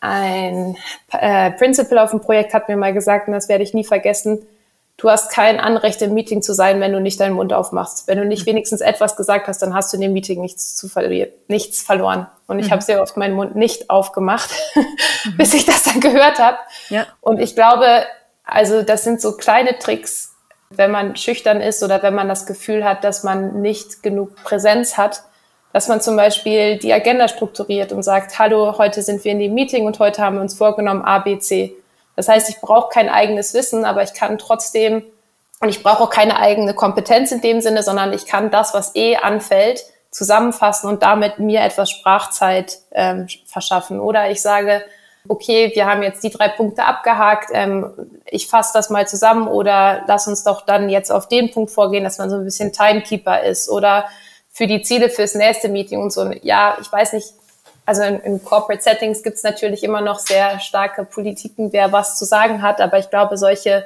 [0.00, 0.76] ein
[1.12, 4.44] äh, Principal auf dem Projekt hat mir mal gesagt, und das werde ich nie vergessen,
[4.96, 8.08] du hast kein Anrecht im Meeting zu sein, wenn du nicht deinen Mund aufmachst.
[8.08, 10.88] Wenn du nicht wenigstens etwas gesagt hast, dann hast du in dem Meeting nichts, zu
[10.88, 12.26] verlieren, nichts verloren.
[12.48, 12.72] Und ich mhm.
[12.72, 15.36] habe sehr oft meinen Mund nicht aufgemacht, mhm.
[15.36, 16.58] bis ich das dann gehört habe.
[16.88, 17.06] Ja.
[17.20, 18.04] Und ich glaube,
[18.44, 20.34] also das sind so kleine Tricks,
[20.70, 24.96] wenn man schüchtern ist oder wenn man das Gefühl hat, dass man nicht genug Präsenz
[24.96, 25.22] hat,
[25.72, 29.54] dass man zum Beispiel die Agenda strukturiert und sagt, hallo, heute sind wir in dem
[29.54, 31.74] Meeting und heute haben wir uns vorgenommen A, B, C.
[32.14, 35.02] Das heißt, ich brauche kein eigenes Wissen, aber ich kann trotzdem,
[35.60, 38.94] und ich brauche auch keine eigene Kompetenz in dem Sinne, sondern ich kann das, was
[38.96, 43.98] eh anfällt, zusammenfassen und damit mir etwas Sprachzeit ähm, verschaffen.
[43.98, 44.84] Oder ich sage,
[45.28, 47.92] okay, wir haben jetzt die drei Punkte abgehakt, ähm,
[48.26, 52.04] ich fasse das mal zusammen oder lass uns doch dann jetzt auf den Punkt vorgehen,
[52.04, 54.06] dass man so ein bisschen Timekeeper ist oder
[54.50, 56.30] für die Ziele fürs nächste Meeting und so.
[56.42, 57.34] Ja, ich weiß nicht,
[57.86, 62.18] also in, in Corporate Settings gibt es natürlich immer noch sehr starke Politiken, wer was
[62.18, 63.84] zu sagen hat, aber ich glaube, solche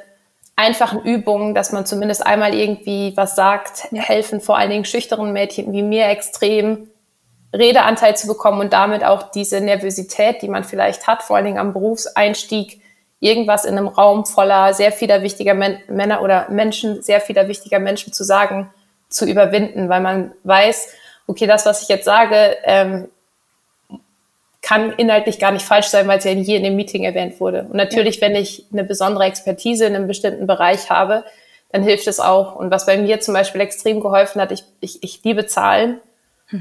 [0.57, 5.73] einfachen Übungen, dass man zumindest einmal irgendwie was sagt, helfen vor allen Dingen schüchteren Mädchen
[5.73, 6.89] wie mir extrem,
[7.53, 11.59] Redeanteil zu bekommen und damit auch diese Nervosität, die man vielleicht hat, vor allen Dingen
[11.59, 12.81] am Berufseinstieg,
[13.21, 17.79] irgendwas in einem Raum voller sehr vieler wichtiger Men Männer oder Menschen, sehr vieler wichtiger
[17.79, 18.71] Menschen zu sagen,
[19.09, 20.89] zu überwinden, weil man weiß,
[21.27, 23.09] okay, das, was ich jetzt sage, ähm,
[24.63, 27.63] kann inhaltlich gar nicht falsch sein, weil es ja hier in dem Meeting erwähnt wurde.
[27.63, 31.25] Und natürlich, wenn ich eine besondere Expertise in einem bestimmten Bereich habe,
[31.71, 32.57] dann hilft es auch.
[32.57, 36.01] Und was bei mir zum Beispiel extrem geholfen hat, ich, ich, ich liebe Zahlen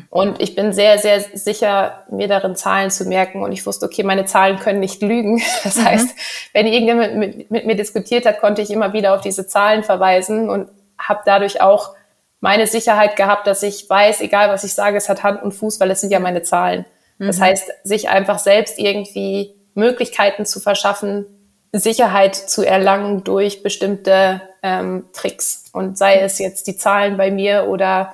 [0.09, 3.43] und ich bin sehr, sehr sicher, mir darin Zahlen zu merken.
[3.43, 5.41] Und ich wusste, okay, meine Zahlen können nicht lügen.
[5.63, 5.85] Das mhm.
[5.85, 6.09] heißt,
[6.53, 10.49] wenn irgendjemand mit, mit, mir diskutiert hat, konnte ich immer wieder auf diese Zahlen verweisen
[10.49, 11.95] und habe dadurch auch
[12.39, 15.79] meine Sicherheit gehabt, dass ich weiß, egal was ich sage, es hat Hand und Fuß,
[15.79, 16.85] weil es sind ja meine Zahlen.
[17.17, 17.27] Mhm.
[17.27, 21.25] Das heißt, sich einfach selbst irgendwie Möglichkeiten zu verschaffen,
[21.71, 25.65] Sicherheit zu erlangen durch bestimmte ähm, Tricks.
[25.73, 28.13] Und sei es jetzt die Zahlen bei mir oder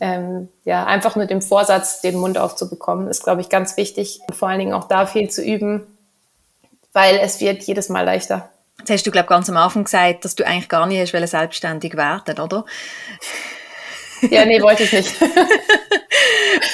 [0.00, 4.20] ähm, ja, einfach mit dem Vorsatz, den Mund aufzubekommen, ist, glaube ich, ganz wichtig.
[4.26, 5.86] Und vor allen Dingen auch da viel zu üben,
[6.92, 8.50] weil es wird jedes Mal leichter.
[8.78, 11.30] Jetzt hast du, glaube ich, ganz am Anfang gesagt, dass du eigentlich gar nicht hast
[11.30, 12.64] selbstständig werden, oder?
[14.30, 15.14] Ja, nee, wollte ich nicht.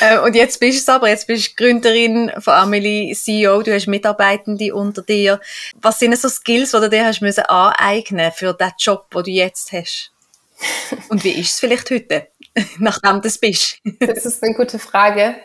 [0.01, 3.73] Äh, und jetzt bist du es aber, jetzt bist du Gründerin von Amelie, CEO, du
[3.73, 5.41] hast Mitarbeitende unter dir.
[5.81, 9.31] Was sind so Skills, die du dir hast müssen aneignen für den Job, den du
[9.31, 10.12] jetzt hast?
[11.09, 12.29] Und wie ist es vielleicht heute?
[12.79, 13.79] nachdem du es bist?
[14.01, 15.37] das ist eine gute Frage.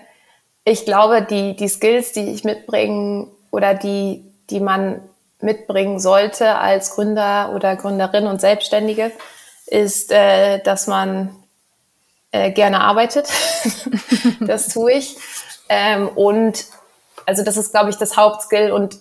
[0.64, 5.02] Ich glaube, die, die Skills, die ich mitbringe oder die, die man
[5.40, 9.12] mitbringen sollte als Gründer oder Gründerin und Selbstständige,
[9.66, 11.36] ist, äh, dass man
[12.32, 13.28] äh, gerne arbeitet.
[14.40, 15.18] das tue ich.
[15.70, 16.66] Ähm, und
[17.26, 18.72] also das ist, glaube ich, das Hauptskill.
[18.72, 18.98] Und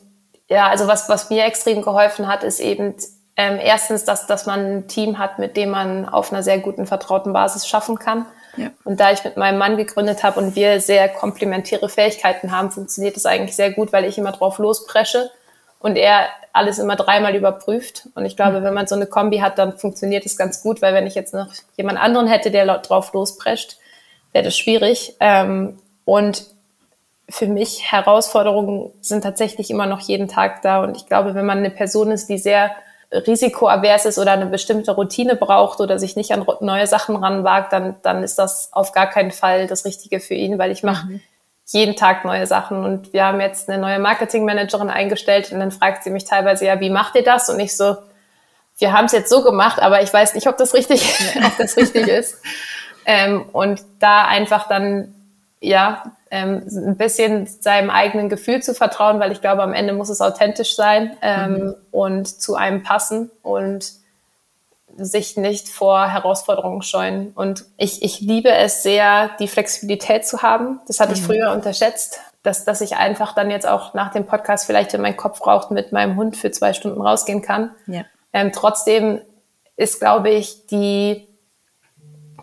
[0.49, 2.95] ja, also was, was mir extrem geholfen hat, ist eben
[3.41, 6.85] ähm, erstens, dass, dass man ein Team hat, mit dem man auf einer sehr guten,
[6.87, 8.27] vertrauten Basis schaffen kann.
[8.59, 8.69] Ja.
[8.85, 13.17] Und da ich mit meinem Mann gegründet habe und wir sehr komplementäre Fähigkeiten haben, funktioniert
[13.17, 15.31] das eigentlich sehr gut, weil ich immer drauf lospresche
[15.79, 18.11] und er alles immer dreimal überprüft.
[18.15, 18.65] Und ich glaube, mhm.
[18.65, 21.33] wenn man so eine Kombi hat, dann funktioniert es ganz gut, weil wenn ich jetzt
[21.33, 21.49] noch
[21.79, 23.79] jemand anderen hätte, der drauf losprescht,
[24.33, 25.17] wäre das schwierig.
[25.21, 26.45] Ähm, und
[27.31, 30.83] für mich Herausforderungen sind tatsächlich immer noch jeden Tag da.
[30.83, 32.73] Und ich glaube, wenn man eine Person ist, die sehr
[33.13, 37.97] risikoavers ist oder eine bestimmte Routine braucht oder sich nicht an neue Sachen ranwagt, dann,
[38.03, 41.21] dann ist das auf gar keinen Fall das Richtige für ihn, weil ich mache mhm.
[41.67, 42.85] jeden Tag neue Sachen.
[42.85, 46.79] Und wir haben jetzt eine neue Marketingmanagerin eingestellt und dann fragt sie mich teilweise, ja,
[46.79, 47.49] wie macht ihr das?
[47.49, 47.97] Und ich so,
[48.79, 51.03] wir haben es jetzt so gemacht, aber ich weiß nicht, ob das richtig,
[51.45, 52.41] ob das richtig ist.
[53.07, 55.15] Ähm, und da einfach dann,
[55.61, 60.09] ja, ähm, ein bisschen seinem eigenen Gefühl zu vertrauen, weil ich glaube, am Ende muss
[60.09, 61.75] es authentisch sein ähm, mhm.
[61.91, 63.93] und zu einem passen und
[64.97, 67.33] sich nicht vor Herausforderungen scheuen.
[67.35, 70.81] Und ich, ich liebe es sehr, die Flexibilität zu haben.
[70.87, 71.17] Das hatte mhm.
[71.17, 75.01] ich früher unterschätzt, dass, dass ich einfach dann jetzt auch nach dem Podcast vielleicht, wenn
[75.01, 77.71] mein Kopf raucht, mit meinem Hund für zwei Stunden rausgehen kann.
[77.87, 78.05] Ja.
[78.33, 79.21] Ähm, trotzdem
[79.77, 81.27] ist, glaube ich, die,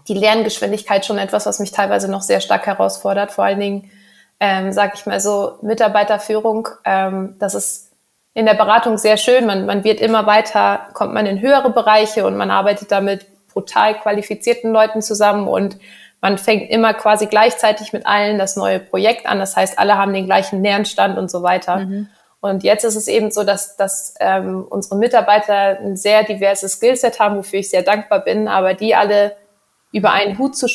[0.08, 3.32] die Lerngeschwindigkeit schon etwas, was mich teilweise noch sehr stark herausfordert.
[3.32, 3.92] Vor allen Dingen,
[4.40, 6.70] ähm, sage ich mal so, Mitarbeiterführung.
[6.86, 7.92] Ähm, das ist
[8.34, 9.46] in der Beratung sehr schön.
[9.46, 13.96] Man, man wird immer weiter, kommt man in höhere Bereiche und man arbeitet damit brutal
[13.96, 15.78] qualifizierten Leuten zusammen und
[16.22, 19.40] man fängt immer quasi gleichzeitig mit allen das neue Projekt an.
[19.40, 21.78] Das heißt, alle haben den gleichen Lernstand und so weiter.
[21.78, 22.10] Mhm.
[22.40, 27.20] Und jetzt ist es eben so, dass, dass ähm, unsere Mitarbeiter ein sehr diverses Skillset
[27.20, 29.36] haben, wofür ich sehr dankbar bin, aber die alle
[29.92, 30.68] über einen Hut zu,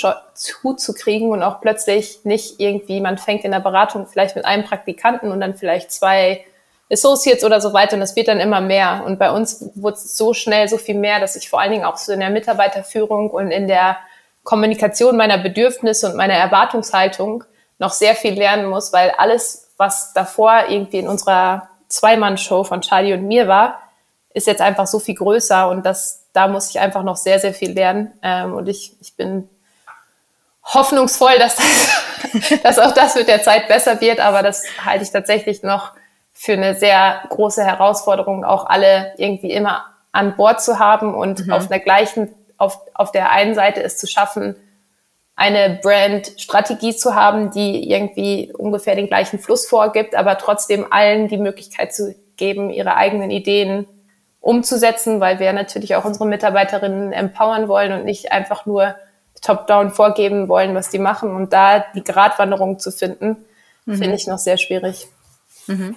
[0.63, 4.45] Hut zu kriegen und auch plötzlich nicht irgendwie, man fängt in der Beratung vielleicht mit
[4.45, 6.45] einem Praktikanten und dann vielleicht zwei
[6.91, 9.03] Associates oder so weiter und es wird dann immer mehr.
[9.07, 11.85] Und bei uns wurde es so schnell so viel mehr, dass ich vor allen Dingen
[11.85, 13.97] auch so in der Mitarbeiterführung und in der
[14.45, 17.45] Kommunikation meiner Bedürfnisse und meiner Erwartungshaltung
[17.79, 23.15] noch sehr viel lernen muss, weil alles, was davor irgendwie in unserer Zweimann-Show von Charlie
[23.15, 23.79] und mir war,
[24.35, 27.55] ist jetzt einfach so viel größer und das, da muss ich einfach noch sehr, sehr
[27.55, 28.13] viel lernen.
[28.23, 29.49] Ähm, und ich, ich bin
[30.65, 35.11] hoffnungsvoll, dass, das, dass auch das mit der Zeit besser wird, aber das halte ich
[35.11, 35.93] tatsächlich noch
[36.33, 41.53] für eine sehr große Herausforderung, auch alle irgendwie immer an Bord zu haben und mhm.
[41.53, 44.57] auf einer gleichen, auf, auf der einen Seite es zu schaffen,
[45.35, 51.39] eine Brand-Strategie zu haben, die irgendwie ungefähr den gleichen Fluss vorgibt, aber trotzdem allen die
[51.39, 53.87] Möglichkeit zu geben, ihre eigenen Ideen
[54.43, 58.97] umzusetzen, weil wir natürlich auch unsere Mitarbeiterinnen empowern wollen und nicht einfach nur
[59.41, 61.35] top-down vorgeben wollen, was die machen.
[61.35, 63.45] Und da die Gratwanderung zu finden,
[63.87, 63.97] mhm.
[63.97, 65.07] finde ich noch sehr schwierig.
[65.69, 65.97] Mhm.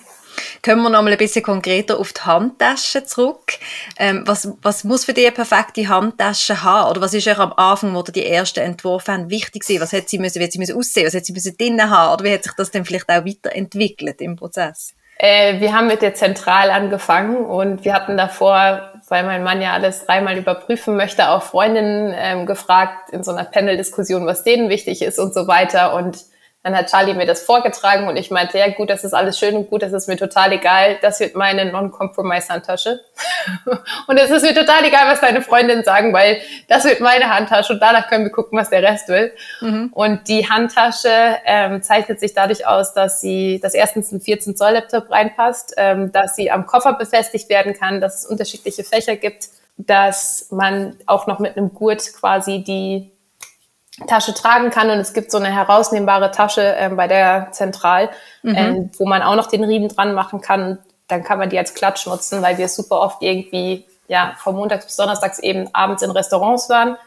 [0.63, 3.53] Kommen wir noch mal ein bisschen konkreter auf die Handtasche zurück.
[3.97, 6.89] Ähm, was, was muss für dich eine perfekte Handtasche haben?
[6.91, 9.81] Oder was ist euch am Anfang, wo ihr die ersten Entwurf haben, wichtig gewesen?
[9.81, 11.07] Was hätte sie müssen, wie hat sie müssen aussehen?
[11.07, 12.13] Was hätte sie müssen drinnen haben?
[12.13, 14.93] Oder wie hat sich das dann vielleicht auch weiterentwickelt im Prozess?
[15.17, 19.73] Äh, wir haben mit der Zentral angefangen und wir hatten davor, weil mein Mann ja
[19.73, 25.01] alles dreimal überprüfen möchte, auch Freundinnen ähm, gefragt in so einer Panel-Diskussion, was denen wichtig
[25.01, 25.93] ist und so weiter.
[25.93, 26.17] Und
[26.65, 29.55] dann hat Charlie mir das vorgetragen und ich meinte, ja gut, das ist alles schön
[29.55, 33.01] und gut, das ist mir total egal, das wird meine Non-Compromise-Handtasche.
[34.07, 37.73] und es ist mir total egal, was deine Freundinnen sagen, weil das wird meine Handtasche
[37.73, 39.31] und danach können wir gucken, was der Rest will.
[39.61, 39.91] Mhm.
[39.93, 44.71] Und die Handtasche ähm, zeichnet sich dadurch aus, dass sie, dass erstens ein 14 Zoll
[44.71, 49.49] Laptop reinpasst, ähm, dass sie am Koffer befestigt werden kann, dass es unterschiedliche Fächer gibt,
[49.77, 53.11] dass man auch noch mit einem Gurt quasi die
[54.07, 58.09] Tasche tragen kann und es gibt so eine herausnehmbare Tasche ähm, bei der Zentral,
[58.43, 58.55] mhm.
[58.55, 60.79] ähm, wo man auch noch den Riemen dran machen kann.
[61.07, 64.85] Dann kann man die als Klatsch nutzen, weil wir super oft irgendwie ja von Montags
[64.85, 66.97] bis Donnerstags eben abends in Restaurants waren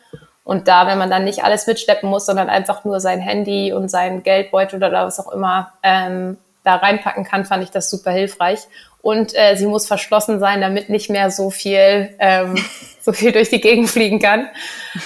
[0.49, 3.91] und da, wenn man dann nicht alles mitschleppen muss, sondern einfach nur sein Handy und
[3.91, 8.61] sein Geldbeutel oder was auch immer ähm, da reinpacken kann, fand ich das super hilfreich.
[9.03, 12.55] Und äh, sie muss verschlossen sein, damit nicht mehr so viel, ähm,
[13.09, 14.49] so viel durch die Gegend fliegen kann.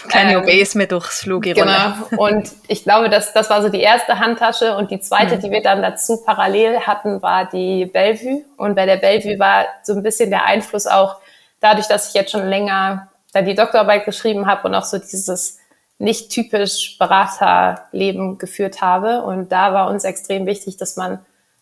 [0.08, 1.92] Keine ähm, OBs mehr durchs Flug Genau.
[2.16, 4.76] Und ich glaube, das, das war so die erste Handtasche.
[4.76, 5.40] Und die zweite, mhm.
[5.40, 8.44] die wir dann dazu parallel hatten, war die Bellevue.
[8.56, 11.18] Und bei der Bellevue war so ein bisschen der Einfluss auch
[11.60, 15.58] dadurch, dass ich jetzt schon länger da die Doktorarbeit geschrieben habe und auch so dieses
[15.98, 19.22] nicht typisch Beraterleben geführt habe.
[19.22, 21.20] Und da war uns extrem wichtig, dass man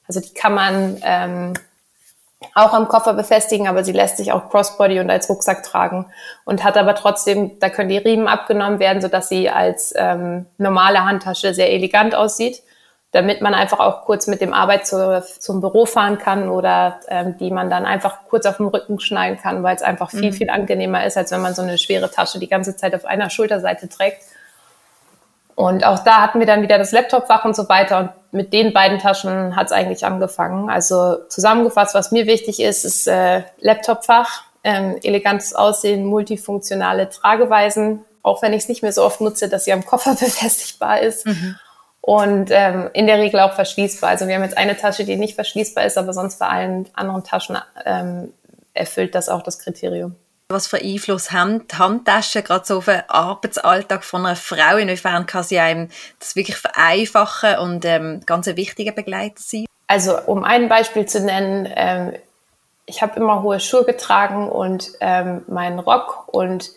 [0.09, 1.53] also die kann man ähm,
[2.55, 6.07] auch am Koffer befestigen, aber sie lässt sich auch Crossbody und als Rucksack tragen
[6.45, 11.05] und hat aber trotzdem, da können die Riemen abgenommen werden, sodass sie als ähm, normale
[11.05, 12.63] Handtasche sehr elegant aussieht,
[13.13, 17.37] damit man einfach auch kurz mit dem Arbeit zu, zum Büro fahren kann oder ähm,
[17.39, 20.35] die man dann einfach kurz auf dem Rücken schneiden kann, weil es einfach viel, mhm.
[20.35, 23.29] viel angenehmer ist, als wenn man so eine schwere Tasche die ganze Zeit auf einer
[23.29, 24.23] Schulterseite trägt.
[25.61, 27.99] Und auch da hatten wir dann wieder das Laptopfach und so weiter.
[27.99, 30.71] Und mit den beiden Taschen hat es eigentlich angefangen.
[30.71, 38.41] Also zusammengefasst, was mir wichtig ist, ist äh, Laptopfach, ähm, elegantes Aussehen, multifunktionale Trageweisen, auch
[38.41, 41.27] wenn ich es nicht mehr so oft nutze, dass sie am Koffer befestigbar ist.
[41.27, 41.57] Mhm.
[42.01, 44.09] Und ähm, in der Regel auch verschließbar.
[44.09, 47.23] Also wir haben jetzt eine Tasche, die nicht verschließbar ist, aber sonst bei allen anderen
[47.23, 48.33] Taschen ähm,
[48.73, 50.17] erfüllt das auch das Kriterium.
[50.51, 54.79] Was für Einfluss haben die Handtaschen gerade so auf den Arbeitsalltag von einer Frau?
[54.79, 59.67] Inwiefern kann sie einem das wirklich vereinfachen und ähm, ganz ein wichtiger Begleiter sein?
[59.87, 62.15] Also um ein Beispiel zu nennen, ähm,
[62.87, 66.73] ich habe immer hohe Schuhe getragen und ähm, meinen Rock und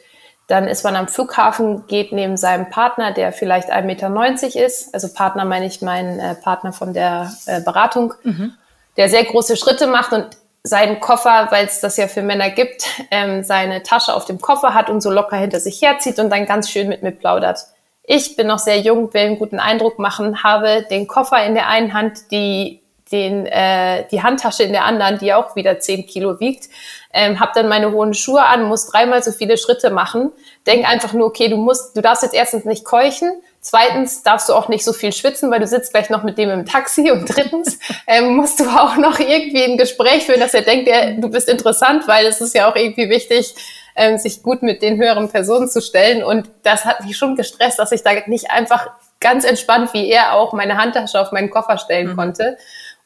[0.48, 5.12] dann ist man am Flughafen, geht neben seinem Partner, der vielleicht 1,90 Meter ist, also
[5.12, 8.54] Partner meine ich meinen äh, Partner von der äh, Beratung, mhm.
[8.98, 10.28] der sehr große Schritte macht und
[10.64, 14.74] seinen Koffer, weil es das ja für Männer gibt, ähm, seine Tasche auf dem Koffer
[14.74, 17.60] hat und so locker hinter sich herzieht und dann ganz schön mit mir plaudert.
[18.06, 21.68] Ich bin noch sehr jung, will einen guten Eindruck machen, habe den Koffer in der
[21.68, 26.40] einen Hand, die, den, äh, die Handtasche in der anderen, die auch wieder 10 Kilo
[26.40, 26.70] wiegt,
[27.14, 30.32] ähm, habe dann meine hohen Schuhe an, muss dreimal so viele Schritte machen.
[30.66, 34.54] Denk einfach nur, okay, du musst, du darfst jetzt erstens nicht keuchen, zweitens darfst du
[34.54, 37.10] auch nicht so viel schwitzen, weil du sitzt gleich noch mit dem im Taxi.
[37.10, 41.14] Und drittens ähm, musst du auch noch irgendwie ein Gespräch führen, dass er denkt, er,
[41.14, 43.56] du bist interessant, weil es ist ja auch irgendwie wichtig,
[43.96, 46.24] ähm, sich gut mit den höheren Personen zu stellen.
[46.24, 50.34] Und das hat mich schon gestresst, dass ich da nicht einfach ganz entspannt, wie er
[50.34, 52.16] auch, meine Handtasche auf meinen Koffer stellen mhm.
[52.16, 52.58] konnte.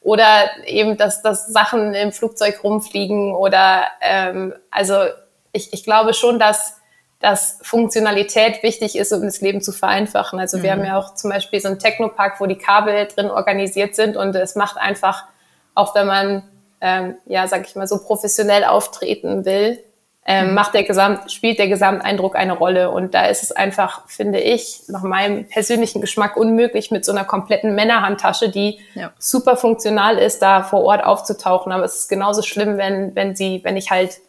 [0.01, 5.05] Oder eben, dass, dass Sachen im Flugzeug rumfliegen oder ähm, also
[5.51, 6.77] ich, ich glaube schon, dass,
[7.19, 10.39] dass Funktionalität wichtig ist, um das Leben zu vereinfachen.
[10.39, 10.63] Also mhm.
[10.63, 14.17] wir haben ja auch zum Beispiel so einen Technopark, wo die Kabel drin organisiert sind
[14.17, 15.25] und es macht einfach,
[15.73, 16.43] auch wenn man
[16.81, 19.83] ähm, ja, sag ich mal, so professionell auftreten will,
[20.25, 20.53] ähm, mhm.
[20.55, 22.91] macht der Gesamt, spielt der Gesamteindruck eine Rolle.
[22.91, 27.23] Und da ist es einfach, finde ich, nach meinem persönlichen Geschmack unmöglich, mit so einer
[27.23, 29.11] kompletten Männerhandtasche, die ja.
[29.17, 31.71] super funktional ist, da vor Ort aufzutauchen.
[31.71, 34.19] Aber es ist genauso schlimm, wenn, wenn sie, wenn ich halt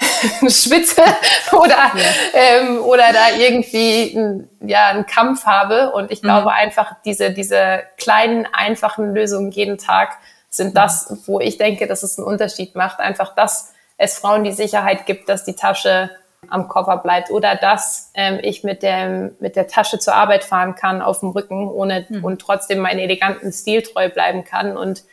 [0.48, 1.02] schwitze
[1.52, 2.02] oder, ja.
[2.34, 5.92] ähm, oder da irgendwie ein, ja, einen Kampf habe.
[5.92, 6.26] Und ich mhm.
[6.26, 10.74] glaube einfach, diese, diese kleinen, einfachen Lösungen jeden Tag sind mhm.
[10.74, 13.00] das, wo ich denke, dass es einen Unterschied macht.
[13.00, 16.10] Einfach das, es Frauen die Sicherheit gibt, dass die Tasche
[16.50, 20.74] am Koffer bleibt oder dass ähm, ich mit, dem, mit der Tasche zur Arbeit fahren
[20.74, 22.24] kann auf dem Rücken ohne mhm.
[22.24, 24.76] und trotzdem meinen eleganten Stil treu bleiben kann.
[24.76, 25.04] Und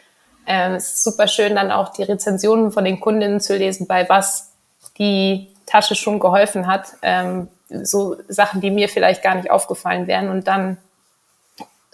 [0.46, 4.10] ähm, es ist super schön, dann auch die Rezensionen von den Kundinnen zu lesen, bei
[4.10, 4.51] was
[4.98, 6.94] die Tasche schon geholfen hat.
[7.02, 7.48] Ähm,
[7.84, 10.30] so Sachen, die mir vielleicht gar nicht aufgefallen wären.
[10.30, 10.78] Und dann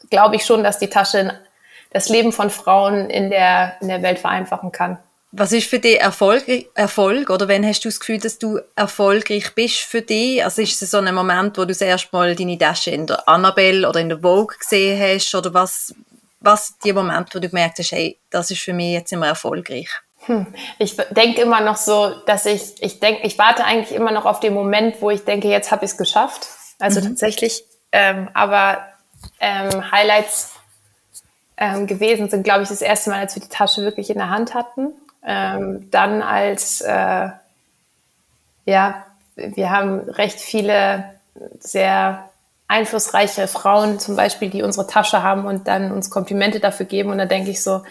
[0.10, 1.40] glaube ich schon, dass die Tasche
[1.92, 4.98] das Leben von Frauen in der, in der Welt vereinfachen kann.
[5.32, 7.30] Was ist für dich Erfolg, Erfolg?
[7.30, 10.44] Oder wann hast du das Gefühl, dass du erfolgreich bist für dich?
[10.44, 13.28] Also ist es so ein Moment, wo du das erste Mal deine Tasche in der
[13.28, 15.36] Annabelle oder in der Vogue gesehen hast?
[15.36, 15.94] Oder was,
[16.40, 19.90] was die Moment, wo du gemerkt hast, hey, das ist für mich jetzt immer erfolgreich?
[20.28, 20.46] Hm.
[20.78, 24.40] Ich denke immer noch so, dass ich, ich denke, ich warte eigentlich immer noch auf
[24.40, 26.48] den Moment, wo ich denke, jetzt habe ich es geschafft.
[26.80, 27.06] Also mhm.
[27.06, 28.80] tatsächlich, ähm, aber
[29.40, 30.54] ähm, Highlights
[31.58, 34.30] ähm, gewesen sind, glaube ich, das erste Mal, als wir die Tasche wirklich in der
[34.30, 34.90] Hand hatten.
[35.26, 37.30] Ähm, dann als, äh,
[38.66, 41.16] ja, wir haben recht viele
[41.60, 42.30] sehr
[42.68, 47.12] einflussreiche Frauen zum Beispiel, die unsere Tasche haben und dann uns Komplimente dafür geben.
[47.12, 47.84] Und da denke ich so,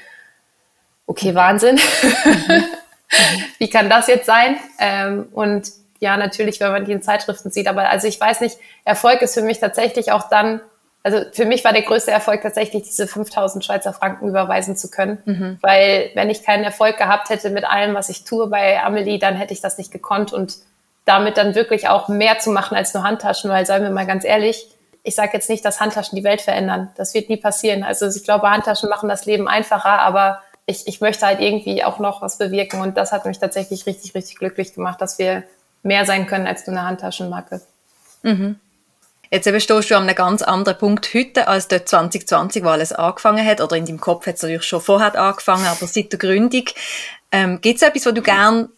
[1.06, 1.76] okay, Wahnsinn.
[1.76, 2.64] Mhm.
[3.58, 4.56] Wie kann das jetzt sein?
[4.78, 7.68] Ähm, und ja, natürlich, wenn man die in Zeitschriften sieht.
[7.68, 10.60] Aber also ich weiß nicht, Erfolg ist für mich tatsächlich auch dann,
[11.02, 15.18] also für mich war der größte Erfolg tatsächlich, diese 5000 Schweizer Franken überweisen zu können.
[15.24, 15.58] Mhm.
[15.62, 19.36] Weil wenn ich keinen Erfolg gehabt hätte mit allem, was ich tue bei Amelie, dann
[19.36, 20.56] hätte ich das nicht gekonnt und
[21.04, 24.24] damit dann wirklich auch mehr zu machen als nur Handtaschen, weil seien wir mal ganz
[24.24, 24.66] ehrlich,
[25.04, 26.90] ich sage jetzt nicht, dass Handtaschen die Welt verändern.
[26.96, 27.84] Das wird nie passieren.
[27.84, 31.98] Also ich glaube, Handtaschen machen das Leben einfacher, aber ich, ich möchte halt irgendwie auch
[32.00, 35.44] noch was bewirken und das hat mich tatsächlich richtig, richtig glücklich gemacht, dass wir
[35.82, 37.60] mehr sein können als nur eine Handtaschenmarke.
[38.22, 38.58] Mhm.
[39.30, 42.92] Jetzt eben stehst du an einem ganz anderen Punkt heute, als dort 2020, wo alles
[42.92, 43.60] angefangen hat.
[43.60, 46.64] Oder in deinem Kopf hat es natürlich schon vorher angefangen, aber seit der Gründung.
[47.32, 48.68] Ähm, Gibt es etwas, was du gern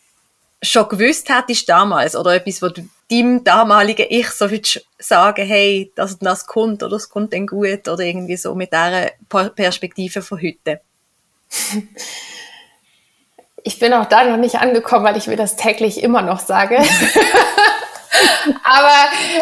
[0.63, 2.17] schon gewusst hättest damals?
[2.17, 6.93] Oder etwas, wo du deinem damaligen Ich so würdest sagen, hey, das, das kommt oder
[6.93, 7.87] das kommt dann gut?
[7.87, 9.11] Oder irgendwie so mit dieser
[9.55, 10.81] Perspektive von heute?
[13.65, 16.79] Ich bin auch da noch nicht angekommen, weil ich mir das täglich immer noch sage.
[18.65, 18.95] Aber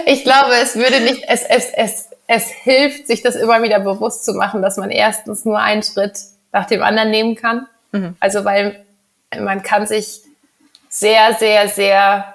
[0.06, 4.24] ich glaube, es würde nicht, es, es, es, es hilft, sich das immer wieder bewusst
[4.24, 6.18] zu machen, dass man erstens nur einen Schritt
[6.52, 7.66] nach dem anderen nehmen kann.
[7.92, 8.16] Mhm.
[8.18, 8.84] Also, weil
[9.38, 10.22] man kann sich
[10.88, 12.34] sehr, sehr, sehr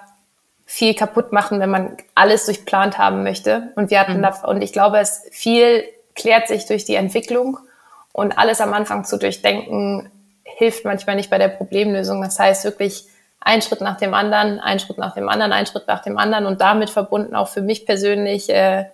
[0.66, 3.74] viel kaputt machen, wenn man alles durchplant haben möchte.
[3.76, 4.22] Und wir hatten mhm.
[4.22, 5.84] da, und ich glaube, es viel
[6.16, 7.58] klärt sich durch die Entwicklung
[8.14, 10.12] und alles am Anfang zu durchdenken
[10.44, 12.22] hilft manchmal nicht bei der Problemlösung.
[12.22, 13.06] Das heißt wirklich
[13.40, 16.46] ein Schritt nach dem anderen, ein Schritt nach dem anderen, ein Schritt nach dem anderen
[16.46, 18.86] und damit verbunden auch für mich persönlich, äh,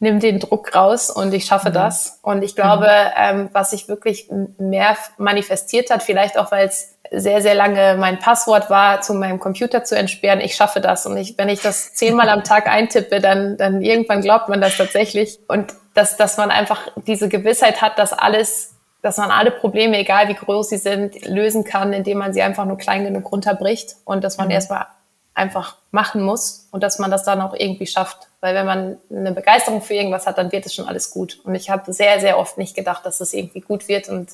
[0.00, 1.74] nimm den Druck raus und ich schaffe mhm.
[1.74, 2.18] das.
[2.22, 3.12] Und ich glaube, mhm.
[3.16, 8.18] ähm, was sich wirklich mehr manifestiert hat, vielleicht auch, weil es sehr, sehr lange mein
[8.18, 11.06] Passwort war, zu meinem Computer zu entsperren, ich schaffe das.
[11.06, 14.76] Und ich, wenn ich das zehnmal am Tag eintippe, dann, dann irgendwann glaubt man das
[14.76, 15.38] tatsächlich.
[15.48, 20.28] Und dass, dass man einfach diese Gewissheit hat, dass alles dass man alle Probleme, egal
[20.28, 24.22] wie groß sie sind, lösen kann, indem man sie einfach nur klein genug runterbricht und
[24.22, 24.52] dass man mhm.
[24.52, 24.86] erstmal
[25.32, 28.28] einfach machen muss und dass man das dann auch irgendwie schafft.
[28.40, 31.40] Weil wenn man eine Begeisterung für irgendwas hat, dann wird es schon alles gut.
[31.44, 34.08] Und ich habe sehr, sehr oft nicht gedacht, dass es irgendwie gut wird.
[34.08, 34.32] Und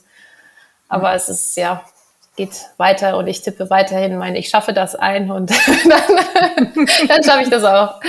[0.88, 1.16] aber mhm.
[1.16, 1.84] es ist ja,
[2.36, 5.50] geht weiter und ich tippe weiterhin mein, ich schaffe das ein und
[5.84, 8.00] dann, dann schaffe ich das auch.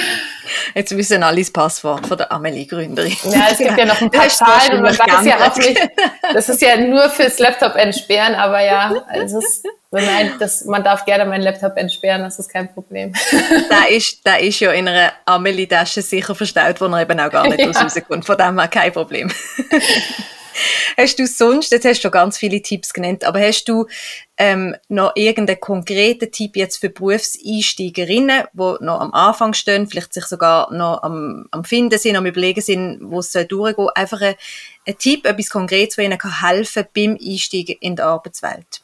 [0.73, 3.15] Jetzt wissen alle das Passwort von der Amelie-Gründerin.
[3.25, 5.89] Ja, es gibt ja noch ein paar Zahlen und man weiß ja auch nicht,
[6.33, 11.05] das ist ja nur fürs Laptop entsperren, aber ja, es ist, nein, das, man darf
[11.05, 13.13] gerne meinen Laptop entsperren, das ist kein Problem.
[13.69, 17.47] Da ist, da ist ja in einer Amelie-Tasche sicher verstaut, wo er eben auch gar
[17.47, 17.81] nicht ja.
[17.81, 19.31] rauskommt, von dem her kein Problem.
[20.97, 23.87] hast du sonst, jetzt hast du schon ganz viele Tipps genannt, aber hast du
[24.37, 30.25] ähm, noch irgendeinen konkreten Tipp jetzt für Berufseinsteigerinnen, die noch am Anfang stehen, vielleicht sich
[30.25, 34.35] sogar noch am, am Finden sind, am Überlegen sind, wo es durchgehen einfach ein,
[34.85, 38.81] ein Tipp, etwas Konkretes, das ihnen kann helfen beim Einstieg in die Arbeitswelt?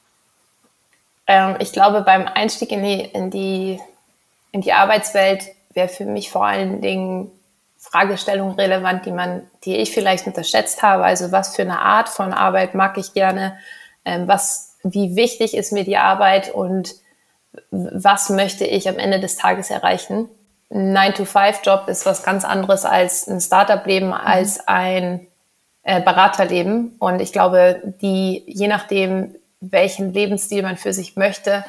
[1.28, 3.80] Ähm, ich glaube, beim Einstieg in die, in die,
[4.52, 5.44] in die Arbeitswelt
[5.74, 7.32] wäre für mich vor allen Dingen
[7.94, 11.04] Fragestellungen relevant, die man, die ich vielleicht unterschätzt habe.
[11.04, 13.56] Also was für eine Art von Arbeit mag ich gerne?
[14.04, 16.96] Ähm, was, wie wichtig ist mir die Arbeit und
[17.70, 20.28] was möchte ich am Ende des Tages erreichen?
[20.72, 24.14] Ein 9-to-5-Job ist was ganz anderes als ein Startup-Leben, mhm.
[24.14, 25.28] als ein
[25.84, 26.96] äh, Beraterleben.
[26.98, 31.64] Und ich glaube, die, je nachdem, welchen Lebensstil man für sich möchte,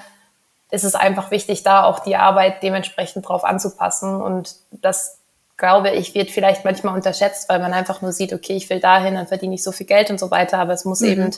[0.71, 5.19] ist es einfach wichtig, da auch die Arbeit dementsprechend drauf anzupassen und das
[5.57, 9.15] glaube ich, wird vielleicht manchmal unterschätzt, weil man einfach nur sieht, okay, ich will dahin,
[9.15, 10.59] dann verdiene ich so viel Geld und so weiter.
[10.59, 11.09] Aber es muss mhm.
[11.09, 11.31] eben,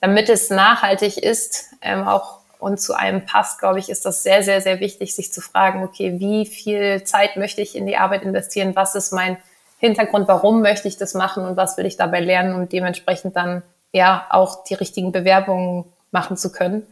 [0.00, 4.44] damit es nachhaltig ist, ähm, auch und zu einem passt, glaube ich, ist das sehr,
[4.44, 8.22] sehr, sehr wichtig, sich zu fragen, okay, wie viel Zeit möchte ich in die Arbeit
[8.22, 8.76] investieren?
[8.76, 9.36] Was ist mein
[9.78, 10.28] Hintergrund?
[10.28, 11.44] Warum möchte ich das machen?
[11.44, 12.54] Und was will ich dabei lernen?
[12.54, 16.86] Und dementsprechend dann ja auch die richtigen Bewerbungen machen zu können.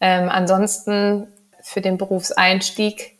[0.00, 1.26] Ähm, ansonsten
[1.62, 3.18] für den Berufseinstieg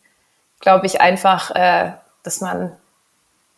[0.61, 1.93] glaube ich einfach, äh,
[2.29, 2.73] dass man,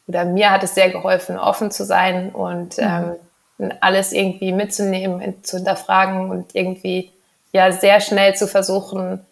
[0.06, 3.16] oder mir hat es sehr geholfen, offen zu sein und mhm.
[3.58, 7.10] ähm, alles irgendwie mitzunehmen, zu hinterfragen und irgendwie
[7.50, 9.26] ja sehr schnell zu versuchen,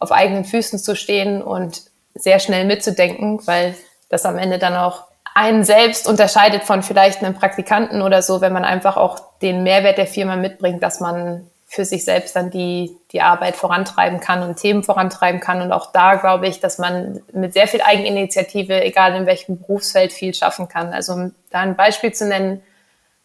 [0.00, 1.82] auf eigenen Füßen zu stehen und
[2.16, 3.76] sehr schnell mitzudenken, weil
[4.08, 5.04] das am Ende dann auch
[5.36, 9.98] einen selbst unterscheidet von vielleicht einem Praktikanten oder so, wenn man einfach auch den Mehrwert
[9.98, 14.56] der Firma mitbringt, dass man für sich selbst dann die, die Arbeit vorantreiben kann und
[14.56, 15.62] Themen vorantreiben kann.
[15.62, 20.12] Und auch da glaube ich, dass man mit sehr viel Eigeninitiative, egal in welchem Berufsfeld,
[20.12, 20.92] viel schaffen kann.
[20.92, 22.60] Also um da ein Beispiel zu nennen,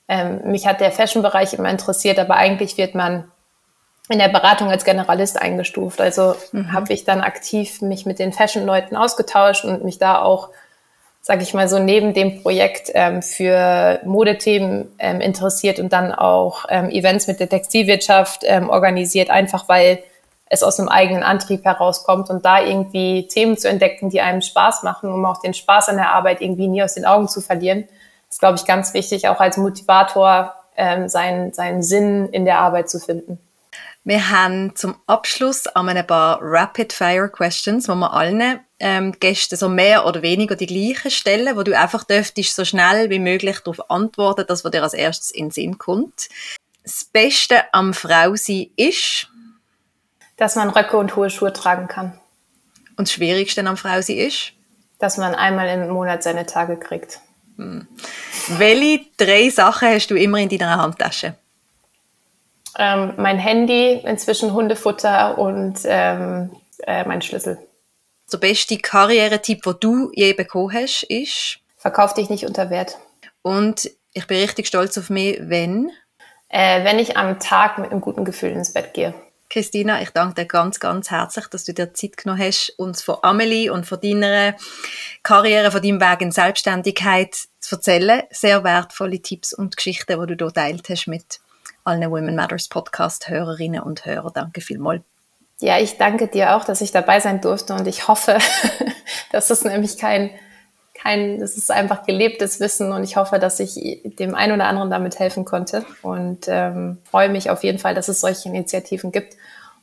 [0.08, 3.24] ähm, mich hat der Fashion-Bereich immer interessiert, aber eigentlich wird man
[4.10, 6.00] in der Beratung als Generalist eingestuft.
[6.00, 6.72] Also mhm.
[6.72, 10.50] habe ich dann aktiv mich mit den Fashion-Leuten ausgetauscht und mich da auch
[11.28, 16.66] sage ich mal so, neben dem Projekt ähm, für Modethemen ähm, interessiert und dann auch
[16.70, 20.04] ähm, Events mit der Textilwirtschaft ähm, organisiert, einfach weil
[20.52, 24.84] es aus einem eigenen Antrieb herauskommt und da irgendwie Themen zu entdecken, die einem Spaß
[24.84, 27.86] machen, um auch den Spaß an der Arbeit irgendwie nie aus den Augen zu verlieren,
[28.30, 32.88] ist, glaube ich, ganz wichtig, auch als Motivator ähm, seinen, seinen Sinn in der Arbeit
[32.88, 33.40] zu finden.
[34.04, 40.06] Wir haben zum Abschluss an ein paar Rapid-Fire-Questions, wo wir allen ähm, Gästen so mehr
[40.06, 44.46] oder weniger die gleichen stellen, wo du einfach dürftest so schnell wie möglich darauf antworten,
[44.48, 46.30] das, was dir als erstes in den Sinn kommt.
[46.84, 49.30] Das Beste am Frausein ist?
[50.38, 52.20] Dass man Röcke und hohe Schuhe tragen kann.
[52.98, 54.52] Und das Schwierigste am Frausein ist?
[55.00, 57.20] Dass man einmal im Monat seine Tage kriegt.
[57.58, 57.88] Hm.
[58.50, 61.36] Welche drei Sachen hast du immer in deiner Handtasche?
[62.78, 66.52] Ähm, mein Handy, inzwischen Hundefutter und ähm,
[66.86, 67.58] äh, mein Schlüssel.
[68.32, 71.60] Der beste Karrieretipp, den du je bekommen hast, ist?
[71.78, 72.98] Verkauf dich nicht unter Wert.
[73.42, 75.92] Und ich bin richtig stolz auf mich, wenn?
[76.50, 79.14] Äh, wenn ich am Tag mit einem guten Gefühl ins Bett gehe.
[79.50, 83.18] Christina, ich danke dir ganz, ganz herzlich, dass du dir Zeit genommen hast, uns von
[83.22, 84.56] Amelie und von deiner
[85.22, 88.24] Karriere, von deinem Weg in Selbstständigkeit zu erzählen.
[88.32, 91.40] Sehr wertvolle Tipps und Geschichten, die du hier teilt hast mit
[91.84, 94.32] allen Women Matters Podcast Hörerinnen und Hörer.
[94.34, 95.04] Danke vielmals.
[95.62, 98.38] Ja, ich danke dir auch, dass ich dabei sein durfte und ich hoffe,
[99.32, 100.32] dass es nämlich kein,
[100.94, 104.90] kein, das ist einfach gelebtes Wissen und ich hoffe, dass ich dem einen oder anderen
[104.90, 109.38] damit helfen konnte und ähm, freue mich auf jeden Fall, dass es solche Initiativen gibt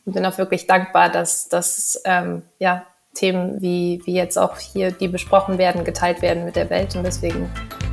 [0.04, 4.90] und bin auch wirklich dankbar, dass, dass ähm, ja, Themen wie, wie jetzt auch hier,
[4.90, 7.50] die besprochen werden, geteilt werden mit der Welt und deswegen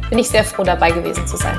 [0.09, 1.57] bin ich sehr froh, dabei gewesen zu sein.